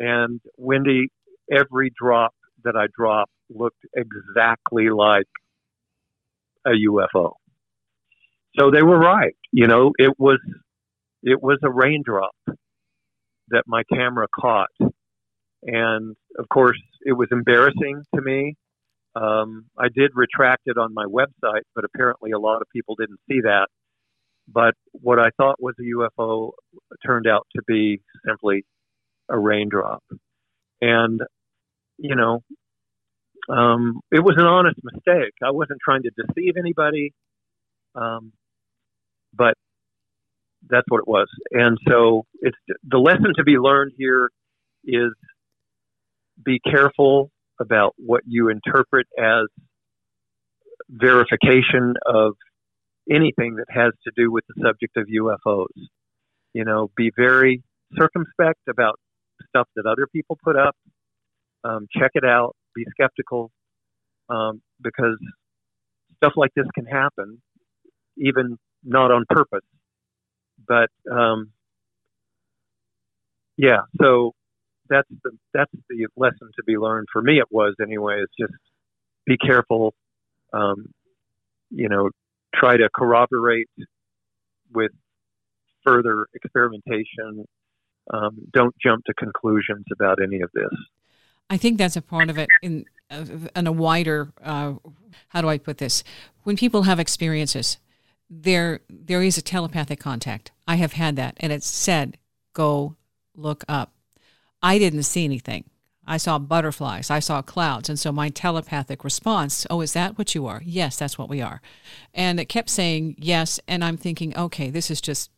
[0.01, 1.09] And Wendy,
[1.51, 2.35] every drop
[2.65, 5.29] that I dropped looked exactly like
[6.67, 7.35] a UFO.
[8.59, 9.36] So they were right.
[9.52, 10.38] You know, it was
[11.22, 12.34] it was a raindrop
[13.48, 14.70] that my camera caught,
[15.62, 18.55] and of course, it was embarrassing to me.
[19.16, 23.20] Um, I did retract it on my website, but apparently a lot of people didn't
[23.28, 23.68] see that.
[24.48, 26.50] But what I thought was a UFO
[27.07, 28.64] turned out to be simply
[29.28, 30.02] a raindrop,
[30.80, 31.20] and
[31.98, 32.42] you know,
[33.48, 35.34] um, it was an honest mistake.
[35.42, 37.12] I wasn't trying to deceive anybody.
[37.94, 38.32] Um,
[39.37, 39.55] but
[40.68, 41.28] that's what it was.
[41.51, 42.57] And so it's
[42.89, 44.30] the lesson to be learned here
[44.85, 45.12] is
[46.43, 47.30] be careful
[47.61, 49.47] about what you interpret as
[50.91, 52.35] verification of
[53.11, 55.66] anything that has to do with the subject of UFOs.
[56.53, 57.62] You know, be very
[57.99, 58.99] circumspect about
[59.49, 60.76] stuff that other people put up.
[61.64, 62.55] Um, check it out.
[62.74, 63.51] Be skeptical
[64.28, 65.18] um, because
[66.16, 67.41] stuff like this can happen,
[68.16, 69.64] even not on purpose.
[70.66, 71.51] But um,
[73.57, 74.32] yeah, so
[74.89, 77.39] that's the that's the lesson to be learned for me.
[77.39, 78.20] It was anyway.
[78.20, 78.55] Is just
[79.26, 79.95] be careful.
[80.53, 80.87] Um,
[81.70, 82.11] you know,
[82.55, 83.68] try to corroborate
[84.72, 84.93] with
[85.85, 87.45] further experimentation.
[88.12, 90.70] Um, don't jump to conclusions about any of this.
[91.51, 94.32] I think that's a part of it in, in a wider.
[94.43, 94.74] Uh,
[95.28, 96.05] how do I put this?
[96.43, 97.78] When people have experiences,
[98.31, 100.53] there there is a telepathic contact.
[100.66, 102.18] I have had that, and it said,
[102.53, 102.97] "Go
[103.35, 103.93] look up."
[104.62, 105.64] I didn't see anything.
[106.07, 107.11] I saw butterflies.
[107.11, 107.89] I saw clouds.
[107.89, 110.62] And so my telepathic response, oh, is that what you are?
[110.64, 111.61] Yes, that's what we are.
[112.12, 113.59] And it kept saying yes.
[113.66, 115.31] And I'm thinking, okay, this is just,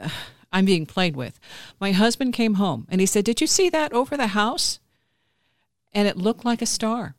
[0.52, 1.40] I'm being played with.
[1.80, 4.78] My husband came home and he said, Did you see that over the house?
[5.92, 7.16] And it looked like a star,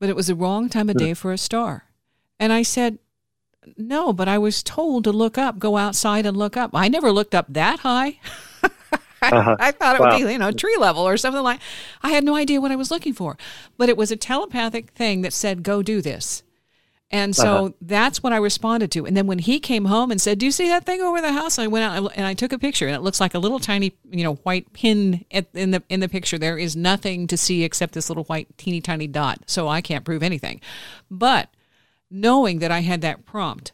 [0.00, 1.84] but it was the wrong time of day for a star.
[2.38, 2.98] And I said,
[3.76, 6.70] No, but I was told to look up, go outside and look up.
[6.74, 8.18] I never looked up that high.
[9.22, 9.56] Uh-huh.
[9.60, 10.18] I, thought it wow.
[10.18, 11.60] would be, you know, tree level or something like.
[12.02, 13.38] I had no idea what I was looking for,
[13.76, 16.42] but it was a telepathic thing that said, "Go do this."
[17.08, 17.70] And so uh-huh.
[17.82, 19.06] that's what I responded to.
[19.06, 21.32] And then when he came home and said, "Do you see that thing over the
[21.32, 23.60] house?" I went out and I took a picture, and it looks like a little
[23.60, 26.36] tiny, you know, white pin in the in the picture.
[26.36, 29.42] There is nothing to see except this little white, teeny tiny dot.
[29.46, 30.60] So I can't prove anything.
[31.10, 31.48] But
[32.12, 33.72] knowing that I had that prompt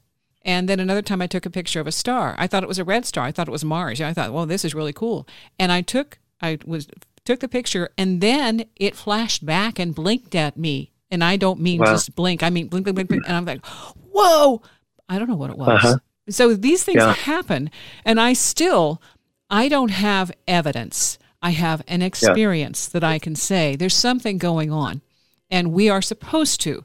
[0.48, 2.34] and then another time I took a picture of a star.
[2.38, 3.24] I thought it was a red star.
[3.24, 4.00] I thought it was Mars.
[4.00, 5.28] I thought, well, this is really cool.
[5.58, 6.88] And I took I was
[7.26, 10.90] took the picture and then it flashed back and blinked at me.
[11.10, 11.92] And I don't mean wow.
[11.92, 12.42] just blink.
[12.42, 13.24] I mean blink, blink, blink, blink.
[13.26, 13.64] And I'm like,
[14.10, 14.62] whoa.
[15.06, 15.84] I don't know what it was.
[15.84, 15.98] Uh-huh.
[16.30, 17.12] So these things yeah.
[17.14, 17.70] happen.
[18.06, 19.02] And I still
[19.50, 21.18] I don't have evidence.
[21.42, 23.00] I have an experience yeah.
[23.00, 25.02] that I can say there's something going on.
[25.50, 26.84] And we are supposed to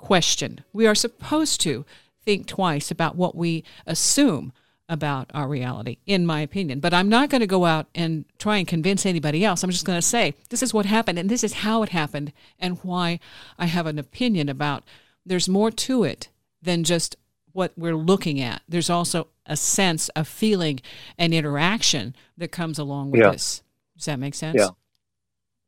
[0.00, 0.64] question.
[0.72, 1.84] We are supposed to
[2.24, 4.52] think twice about what we assume
[4.88, 6.80] about our reality, in my opinion.
[6.80, 9.62] But I'm not going to go out and try and convince anybody else.
[9.62, 12.32] I'm just going to say, this is what happened, and this is how it happened,
[12.58, 13.20] and why
[13.56, 14.82] I have an opinion about
[15.24, 16.28] there's more to it
[16.60, 17.16] than just
[17.52, 18.62] what we're looking at.
[18.68, 20.80] There's also a sense of feeling
[21.16, 23.30] and interaction that comes along with yeah.
[23.30, 23.62] this.
[23.96, 24.56] Does that make sense?
[24.58, 24.70] Yeah,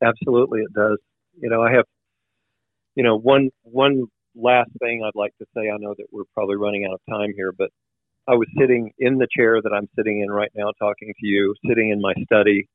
[0.03, 0.99] absolutely, it does.
[1.41, 1.85] You know, I have,
[2.95, 6.57] you know, one one last thing I'd like to say, I know that we're probably
[6.57, 7.71] running out of time here, but
[8.29, 11.55] I was sitting in the chair that I'm sitting in right now talking to you,
[11.69, 12.69] sitting in my study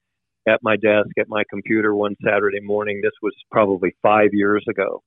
[0.48, 3.02] at my desk at my computer one Saturday morning.
[3.04, 5.02] This was probably five years ago.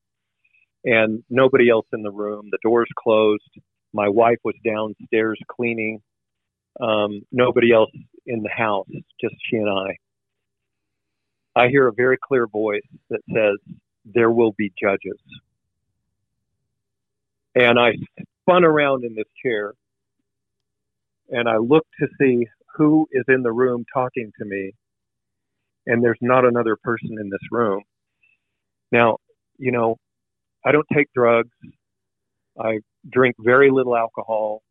[0.84, 2.48] And nobody else in the room.
[2.50, 3.42] The doors closed.
[3.92, 6.00] My wife was downstairs cleaning.
[6.80, 7.90] Um, nobody else
[8.26, 8.88] in the house,
[9.20, 9.96] just she and I.
[11.56, 12.80] I hear a very clear voice
[13.10, 15.20] that says, There will be judges.
[17.54, 17.92] And I
[18.42, 19.74] spun around in this chair
[21.30, 22.46] and I looked to see
[22.76, 24.72] who is in the room talking to me.
[25.86, 27.82] And there's not another person in this room.
[28.92, 29.18] Now,
[29.58, 29.96] you know,
[30.64, 31.50] I don't take drugs.
[32.60, 32.80] I
[33.10, 34.62] drink very little alcohol.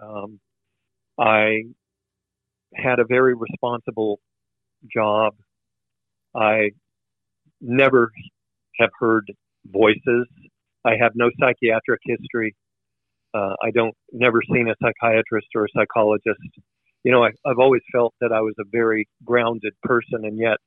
[0.00, 0.40] Um,
[1.18, 1.62] I
[2.74, 4.20] had a very responsible
[4.92, 5.34] job.
[6.34, 6.70] I
[7.60, 8.10] never
[8.78, 9.30] have heard
[9.66, 10.26] voices
[10.84, 12.54] I have no psychiatric history.
[13.34, 16.40] Uh, I don't never seen a psychiatrist or a psychologist.
[17.04, 20.58] You know, I, I've always felt that I was a very grounded person, and yet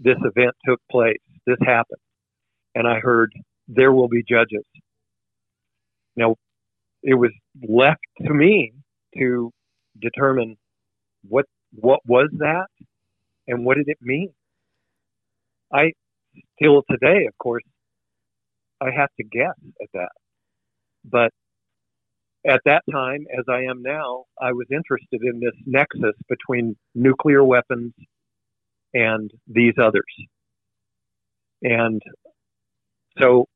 [0.00, 1.18] this event took place.
[1.46, 2.00] This happened,
[2.74, 3.32] and I heard
[3.68, 4.64] there will be judges.
[6.16, 6.36] Now,
[7.02, 7.32] it was
[7.68, 8.72] left to me
[9.18, 9.50] to
[10.00, 10.56] determine
[11.28, 11.46] what
[11.80, 12.66] what was that
[13.48, 14.32] and what did it mean.
[15.72, 15.92] I
[16.56, 17.64] still today, of course,
[18.84, 20.10] I have to guess at that.
[21.04, 21.30] But
[22.46, 27.42] at that time, as I am now, I was interested in this nexus between nuclear
[27.42, 27.92] weapons
[28.92, 30.02] and these others.
[31.62, 32.02] And
[33.20, 33.46] so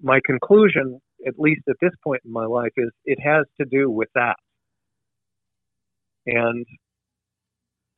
[0.00, 3.90] my conclusion, at least at this point in my life, is it has to do
[3.90, 4.36] with that.
[6.26, 6.64] And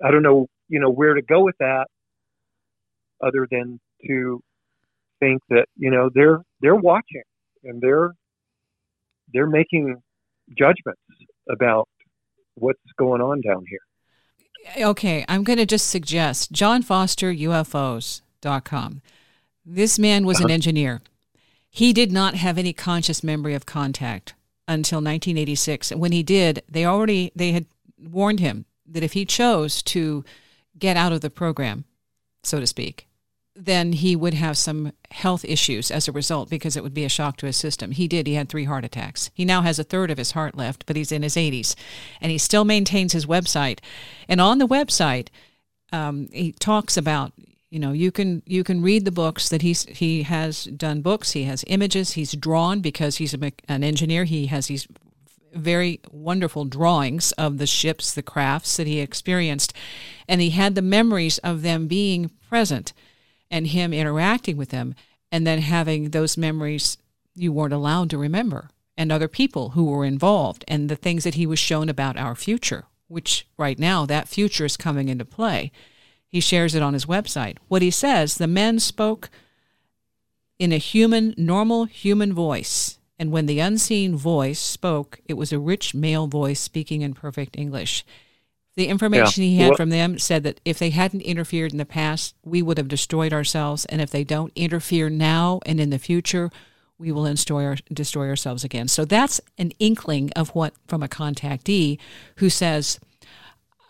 [0.05, 1.87] I don't know, you know, where to go with that
[3.23, 4.41] other than to
[5.21, 7.23] think that you know they're they're watching
[7.65, 8.13] and they're
[9.33, 9.97] they're making
[10.57, 11.01] judgments
[11.51, 11.89] about
[12.55, 13.81] what's going on down here.
[14.85, 19.03] Okay, I'm going to just suggest John Foster UFOs.com.
[19.65, 20.47] This man was uh-huh.
[20.47, 21.03] an engineer.
[21.69, 24.35] He did not have any conscious memory of contact
[24.67, 25.93] until 1986.
[25.93, 27.67] And When he did, they already they had
[27.99, 30.25] warned him that if he chose to
[30.79, 31.85] get out of the program,
[32.43, 33.07] so to speak,
[33.57, 37.09] then he would have some health issues as a result because it would be a
[37.09, 37.91] shock to his system.
[37.93, 38.27] He did.
[38.27, 39.31] He had three heart attacks.
[39.33, 41.75] He now has a third of his heart left, but he's in his 80s.
[42.21, 43.79] And he still maintains his website.
[44.29, 45.29] And on the website,
[45.93, 47.33] um, he talks about
[47.71, 51.33] you know you can you can read the books that he's he has done books
[51.33, 54.87] he has images he's drawn because he's a, an engineer he has these
[55.53, 59.73] very wonderful drawings of the ships the crafts that he experienced
[60.29, 62.93] and he had the memories of them being present
[63.51, 64.95] and him interacting with them
[65.31, 66.99] and then having those memories
[67.35, 71.35] you weren't allowed to remember and other people who were involved and the things that
[71.35, 75.71] he was shown about our future, which right now that future is coming into play.
[76.27, 77.59] He shares it on his website.
[77.69, 79.31] What he says the men spoke
[80.59, 82.99] in a human, normal human voice.
[83.19, 87.57] And when the unseen voice spoke, it was a rich male voice speaking in perfect
[87.59, 88.05] English.
[88.77, 89.49] The information yeah.
[89.49, 92.77] he had from them said that if they hadn't interfered in the past, we would
[92.77, 93.87] have destroyed ourselves.
[93.87, 96.51] And if they don't interfere now and in the future,
[96.99, 98.89] we will destroy, our, destroy ourselves again.
[98.89, 101.99] So that's an inkling of what from a contactee
[102.37, 103.01] who says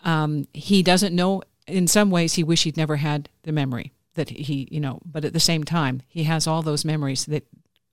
[0.03, 1.43] um, he doesn't know.
[1.67, 5.25] In some ways, he wish he'd never had the memory that he, you know, but
[5.25, 7.45] at the same time, he has all those memories that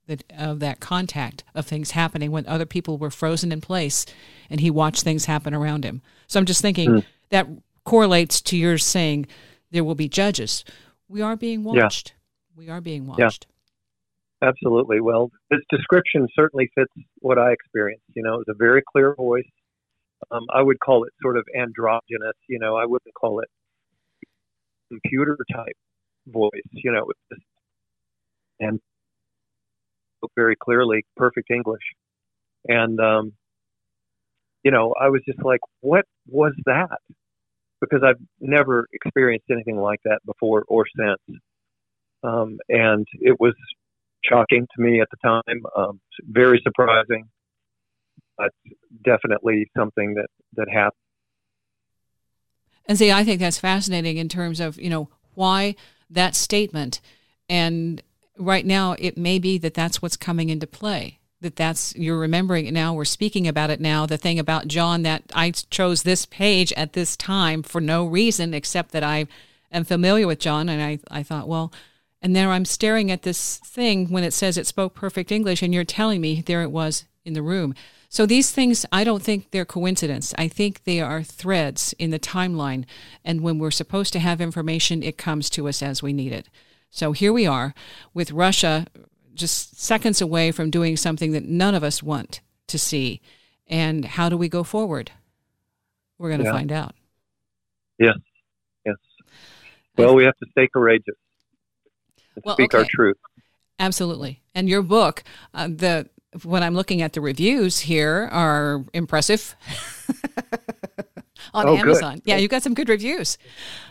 [0.07, 4.05] that of that contact of things happening when other people were frozen in place,
[4.49, 6.01] and he watched things happen around him.
[6.27, 7.05] So I'm just thinking mm.
[7.29, 7.47] that
[7.83, 9.27] correlates to your saying
[9.71, 10.63] there will be judges.
[11.07, 12.09] We are being watched.
[12.09, 12.57] Yeah.
[12.57, 13.47] We are being watched.
[13.49, 14.49] Yeah.
[14.49, 15.01] Absolutely.
[15.01, 18.05] Well, his description certainly fits what I experienced.
[18.15, 19.49] You know, it was a very clear voice.
[20.31, 22.35] Um, I would call it sort of androgynous.
[22.47, 23.49] You know, I wouldn't call it
[24.89, 25.75] computer type
[26.27, 26.51] voice.
[26.71, 27.05] You know,
[28.59, 28.79] and
[30.35, 31.83] very clearly perfect English.
[32.67, 33.33] And um,
[34.65, 36.97] you know, I was just like, what was that?
[37.79, 41.39] Because I've never experienced anything like that before or since.
[42.23, 43.53] Um, and it was
[44.23, 47.29] shocking to me at the time, um, very surprising,
[48.37, 48.49] but
[49.03, 50.93] definitely something that, that happened.
[52.87, 55.75] And see, I think that's fascinating in terms of, you know, why
[56.09, 57.01] that statement.
[57.47, 58.01] And
[58.37, 62.65] right now, it may be that that's what's coming into play that that's you're remembering
[62.65, 66.25] it now we're speaking about it now the thing about john that i chose this
[66.25, 69.27] page at this time for no reason except that i
[69.69, 71.73] am familiar with john and i, I thought well
[72.21, 75.73] and there i'm staring at this thing when it says it spoke perfect english and
[75.73, 77.73] you're telling me there it was in the room.
[78.07, 80.33] So these things i don't think they're coincidence.
[80.37, 82.85] I think they are threads in the timeline
[83.25, 86.47] and when we're supposed to have information it comes to us as we need it
[86.95, 87.73] so here we are
[88.13, 88.85] with russia
[89.35, 93.21] just seconds away from doing something that none of us want to see.
[93.67, 95.11] And how do we go forward?
[96.17, 96.51] We're going to yeah.
[96.51, 96.95] find out.
[97.99, 98.15] Yes,
[98.85, 98.95] yes.
[99.97, 101.15] Well, we have to stay courageous
[102.35, 102.83] and well, speak okay.
[102.83, 103.17] our truth.
[103.79, 104.41] Absolutely.
[104.53, 105.23] And your book,
[105.53, 106.09] uh, the
[106.43, 109.55] when I'm looking at the reviews here, are impressive
[111.53, 112.15] on oh, Amazon.
[112.15, 112.23] Good.
[112.25, 113.37] Yeah, you got some good reviews.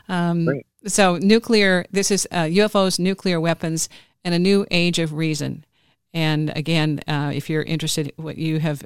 [0.08, 0.48] Um,
[0.86, 1.84] so, nuclear.
[1.90, 3.88] This is uh, UFOs, nuclear weapons,
[4.24, 5.64] and a new age of reason.
[6.12, 8.84] And again, uh, if you're interested, what you have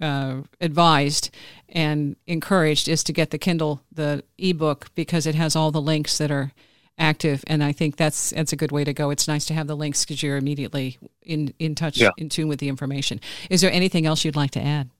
[0.00, 1.30] uh, advised
[1.68, 6.18] and encouraged is to get the Kindle, the ebook, because it has all the links
[6.18, 6.52] that are
[6.96, 7.42] active.
[7.46, 9.10] And I think that's that's a good way to go.
[9.10, 12.10] It's nice to have the links because you're immediately in in touch, yeah.
[12.16, 13.20] in tune with the information.
[13.48, 14.90] Is there anything else you'd like to add?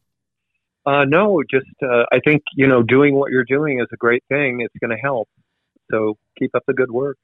[0.87, 4.25] Uh, no, just uh, I think you know doing what you're doing is a great
[4.29, 4.61] thing.
[4.61, 5.29] It's going to help.
[5.91, 7.19] So keep up the good work.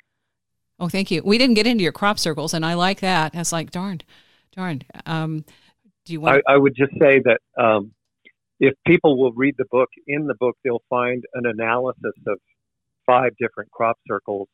[0.78, 1.22] Oh, thank you.
[1.24, 3.34] We didn't get into your crop circles, and I like that.
[3.34, 4.02] It's like, darn,
[4.54, 4.82] darn.
[5.06, 5.44] Um,
[6.04, 6.42] do you want?
[6.46, 7.92] I, I, would just say that um,
[8.60, 12.38] if people will read the book, in the book they'll find an analysis of
[13.06, 14.48] five different crop circles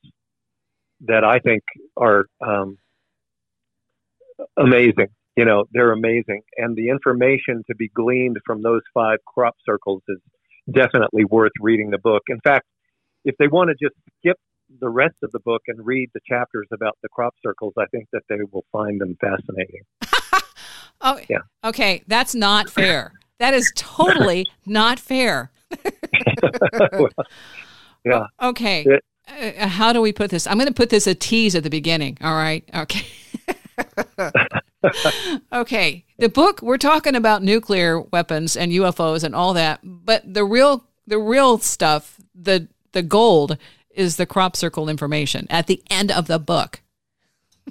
[1.06, 1.62] that I think
[1.96, 2.78] are um,
[4.56, 5.08] amazing.
[5.36, 10.02] You know, they're amazing, and the information to be gleaned from those five crop circles
[10.08, 10.18] is
[10.70, 12.22] definitely worth reading the book.
[12.28, 12.66] In fact,
[13.24, 14.36] if they want to just skip
[14.80, 18.08] the rest of the book and read the chapters about the crop circles, I think
[18.12, 19.82] that they will find them fascinating.
[21.00, 21.38] oh, yeah.
[21.64, 23.12] Okay, that's not fair.
[23.38, 25.50] that is totally not fair.
[26.92, 27.08] well,
[28.04, 28.26] yeah.
[28.42, 28.84] Okay.
[28.84, 30.46] It, uh, how do we put this?
[30.46, 32.18] I'm going to put this a tease at the beginning.
[32.20, 32.68] All right.
[32.74, 33.06] Okay.
[35.52, 36.04] okay.
[36.18, 40.84] The book we're talking about nuclear weapons and UFOs and all that, but the real
[41.06, 43.57] the real stuff, the the gold
[43.95, 46.80] is the crop circle information at the end of the book.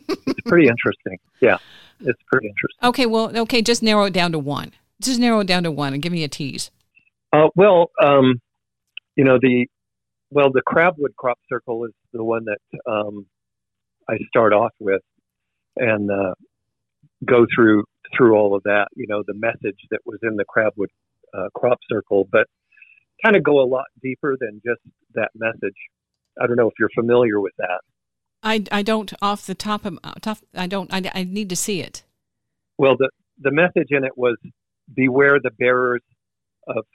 [0.08, 1.18] it's pretty interesting.
[1.42, 1.58] Yeah,
[2.00, 2.90] it's pretty interesting.
[2.90, 4.72] Okay, well, okay, just narrow it down to one.
[5.02, 6.70] Just narrow it down to one and give me a tease.
[7.34, 8.40] Uh, well, um,
[9.16, 9.68] you know the
[10.30, 13.26] well the crabwood crop circle is the one that um,
[14.10, 15.02] I start off with
[15.78, 16.34] and uh,
[17.26, 17.84] go through
[18.16, 18.88] through all of that.
[18.96, 20.90] You know the message that was in the crabwood
[21.34, 22.48] uh, crop circle, but
[23.24, 24.82] kind of go a lot deeper than just
[25.14, 25.76] that message.
[26.42, 27.82] I don't know if you're familiar with that.
[28.44, 31.82] I, I don't off the top of top I don't I, I need to see
[31.82, 32.04] it.
[32.78, 33.10] Well, the
[33.40, 34.38] the message in it was
[34.94, 36.02] beware the bearers
[36.68, 36.86] of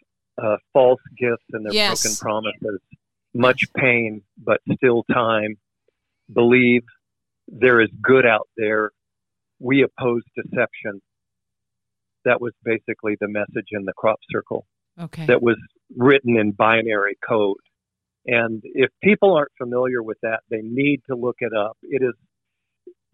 [0.43, 2.03] uh, false gifts and their yes.
[2.03, 2.81] broken promises.
[3.35, 5.57] Much pain, but still time.
[6.33, 6.83] Believe
[7.49, 8.91] there is good out there.
[9.61, 11.01] We oppose deception.
[12.25, 14.67] that was basically the message in the crop circle
[15.01, 15.27] Okay.
[15.27, 15.57] that was
[15.95, 17.59] written in binary code.
[18.27, 21.77] And if people aren't familiar with that, they need to look it up.
[21.83, 22.15] It is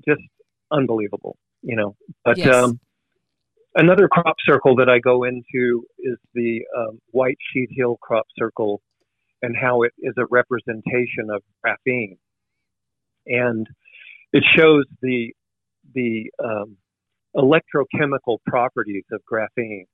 [0.07, 0.23] just
[0.71, 1.97] unbelievable, you know.
[2.25, 2.55] But Yes.
[2.55, 2.81] um,
[3.75, 8.81] another crop circle that I go into is the um, White Sheet Hill crop circle
[9.43, 12.17] and how it is a representation of graphene.
[13.27, 13.67] And
[14.33, 15.35] it shows the
[15.95, 16.77] the um,
[17.37, 19.85] electrochemical properties of graphene.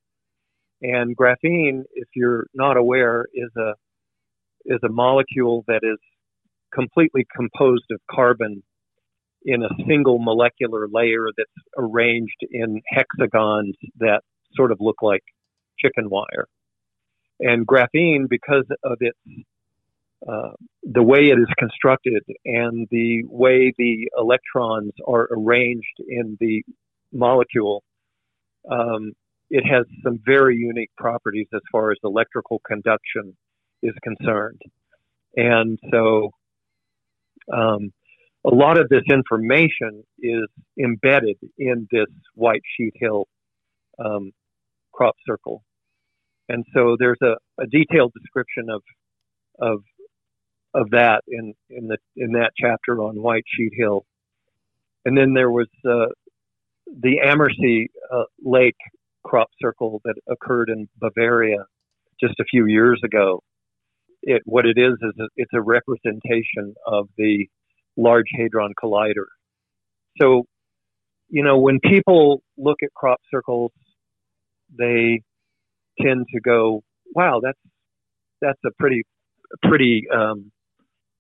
[0.82, 3.72] And graphene, if you're not aware, is a
[4.64, 5.98] is a molecule that is
[6.74, 8.62] completely composed of carbon
[9.44, 14.20] in a single molecular layer that's arranged in hexagons that
[14.54, 15.22] sort of look like
[15.78, 16.46] chicken wire.
[17.40, 19.18] And graphene, because of its
[20.28, 20.50] uh,
[20.82, 26.62] the way it is constructed and the way the electrons are arranged in the
[27.12, 27.84] molecule,
[28.68, 29.12] um,
[29.50, 33.36] it has some very unique properties as far as electrical conduction
[33.82, 34.60] is concerned.
[35.36, 36.30] And so
[37.52, 37.92] um,
[38.44, 40.46] a lot of this information is
[40.78, 43.26] embedded in this White Sheet Hill
[44.04, 44.32] um,
[44.92, 45.62] crop circle.
[46.48, 48.82] And so there's a, a detailed description of
[49.60, 49.82] of
[50.74, 54.04] of that in, in the in that chapter on White Sheet Hill.
[55.04, 56.06] And then there was uh,
[56.86, 58.76] the Ammersee uh, Lake
[59.28, 61.64] crop circle that occurred in Bavaria
[62.20, 63.42] just a few years ago.
[64.22, 67.46] It what it is is it's a representation of the
[67.96, 69.26] Large Hadron Collider.
[70.20, 70.44] So,
[71.28, 73.72] you know, when people look at crop circles,
[74.76, 75.22] they
[76.00, 76.82] tend to go,
[77.14, 77.58] "Wow, that's
[78.40, 79.04] that's a pretty
[79.62, 80.50] pretty um,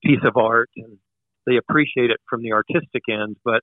[0.04, 0.98] piece of art," and
[1.46, 3.36] they appreciate it from the artistic end.
[3.44, 3.62] But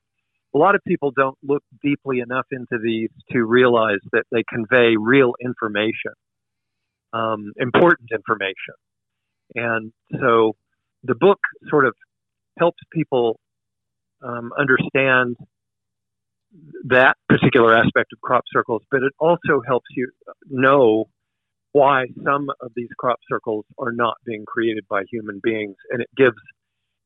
[0.56, 4.96] a lot of people don't look deeply enough into these to realize that they convey
[4.98, 6.14] real information,
[7.12, 8.76] um, important information.
[9.54, 10.54] And so
[11.04, 11.40] the book
[11.70, 11.94] sort of
[12.58, 13.38] helps people
[14.24, 15.36] um, understand
[16.86, 20.10] that particular aspect of crop circles, but it also helps you
[20.50, 21.06] know
[21.74, 25.76] why some of these crop circles are not being created by human beings.
[25.90, 26.38] And it gives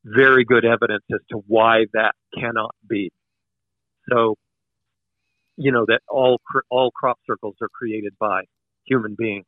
[0.04, 3.10] very good evidence as to why that cannot be.
[4.10, 4.34] So,
[5.56, 6.40] you know, that all,
[6.70, 8.42] all crop circles are created by
[8.86, 9.46] human beings.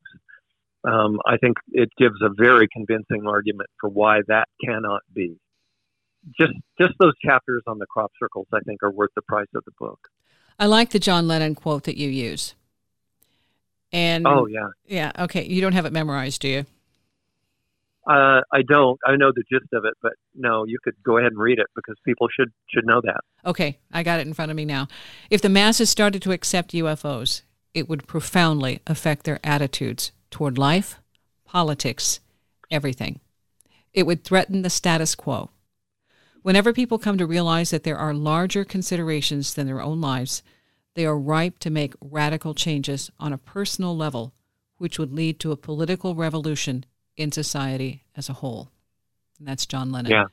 [0.85, 5.37] Um, I think it gives a very convincing argument for why that cannot be.
[6.39, 9.65] Just just those chapters on the crop circles, I think, are worth the price of
[9.65, 9.99] the book.
[10.59, 12.55] I like the John Lennon quote that you use.
[13.93, 15.45] And Oh yeah, yeah, okay.
[15.45, 16.67] You don't have it memorized, do you?
[18.07, 18.99] Uh, I don't.
[19.07, 21.67] I know the gist of it, but no, you could go ahead and read it
[21.77, 23.21] because people should should know that.
[23.47, 24.89] Okay, I got it in front of me now.
[25.31, 27.43] If the masses started to accept UFOs,
[27.75, 30.99] it would profoundly affect their attitudes toward life,
[31.45, 32.19] politics,
[32.71, 33.21] everything.
[33.93, 35.51] It would threaten the status quo.
[36.43, 40.43] Whenever people come to realize that there are larger considerations than their own lives,
[40.95, 44.33] they are ripe to make radical changes on a personal level,
[44.79, 46.85] which would lead to a political revolution
[47.17, 48.71] in society as a whole.
[49.39, 50.11] And that's John Lennon.
[50.13, 50.25] Yeah.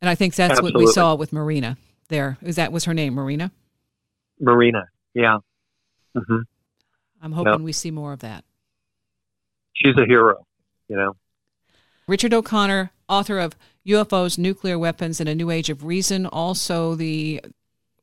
[0.00, 1.76] And I think that's what we saw with Marina
[2.08, 2.36] there.
[2.42, 3.52] Is that was her name, Marina?
[4.40, 5.38] Marina, yeah,
[6.16, 6.38] hmm
[7.22, 8.44] I'm hoping we see more of that.
[9.74, 10.44] she's a hero.
[10.88, 11.16] You know,
[12.08, 13.54] Richard O'Connor, author of
[13.86, 17.40] UFOs, Nuclear Weapons, and a New Age of Reason, also the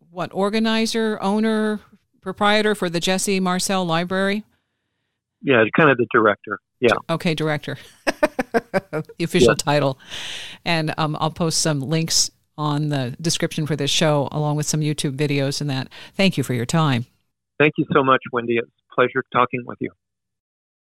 [0.09, 1.81] what organizer, owner,
[2.21, 4.43] proprietor for the Jesse Marcel Library.
[5.41, 6.59] yeah, kind of the director.
[6.79, 9.55] Yeah, Okay, director, the official Yeah.
[9.55, 9.99] title.
[10.65, 14.81] And um, I'll post some links on the description for this show, along with some
[14.81, 15.87] YouTube videos and that.
[16.15, 17.05] Thank you for your time.
[17.57, 18.57] thank you so much, Wendy.
[18.57, 19.91] It's a pleasure talking with you.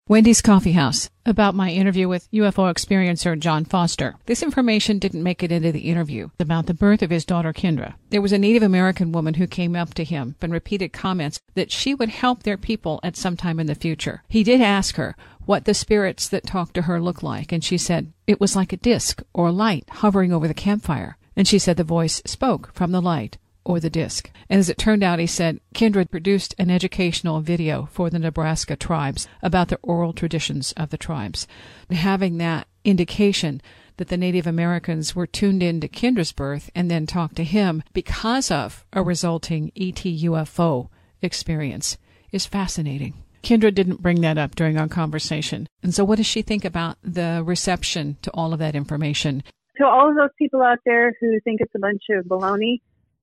[0.07, 4.13] Wendy's Coffee House about my interview with UFO experiencer John Foster.
[4.27, 7.95] This information didn't make it into the interview about the birth of his daughter Kendra.
[8.11, 11.71] There was a Native American woman who came up to him and repeated comments that
[11.71, 14.21] she would help their people at some time in the future.
[14.29, 15.15] He did ask her
[15.45, 18.73] what the spirits that talked to her looked like, and she said it was like
[18.73, 21.17] a disc or light hovering over the campfire.
[21.35, 24.29] And she said the voice spoke from the light or the disc.
[24.49, 28.75] And as it turned out, he said, Kendra produced an educational video for the Nebraska
[28.75, 31.47] tribes about the oral traditions of the tribes.
[31.89, 33.61] Having that indication
[33.97, 37.81] that the Native Americans were tuned in to Kendra's birth and then talked to him
[37.93, 40.89] because of a resulting ET UFO
[41.21, 41.97] experience
[42.31, 43.24] is fascinating.
[43.45, 45.67] Kendra didn't bring that up during our conversation.
[45.81, 49.43] And so, what does she think about the reception to all of that information?
[49.77, 52.81] to all of those people out there who think it's a bunch of baloney,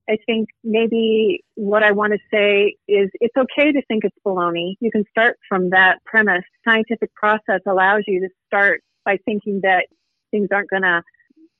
[0.08, 4.74] I think maybe what I want to say is it's okay to think it's baloney.
[4.80, 6.44] You can start from that premise.
[6.64, 9.86] Scientific process allows you to start by thinking that
[10.30, 11.02] things aren't going to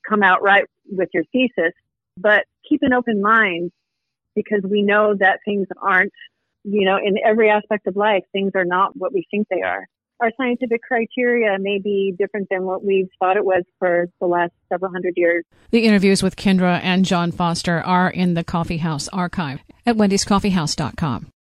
[0.07, 1.73] come out right with your thesis,
[2.17, 3.71] but keep an open mind
[4.35, 6.11] because we know that things aren't,
[6.63, 9.87] you know, in every aspect of life, things are not what we think they are.
[10.19, 14.53] Our scientific criteria may be different than what we've thought it was for the last
[14.69, 15.43] several hundred years.
[15.71, 21.33] The interviews with Kendra and John Foster are in the Coffee House archive at wendyscoffeehouse.com.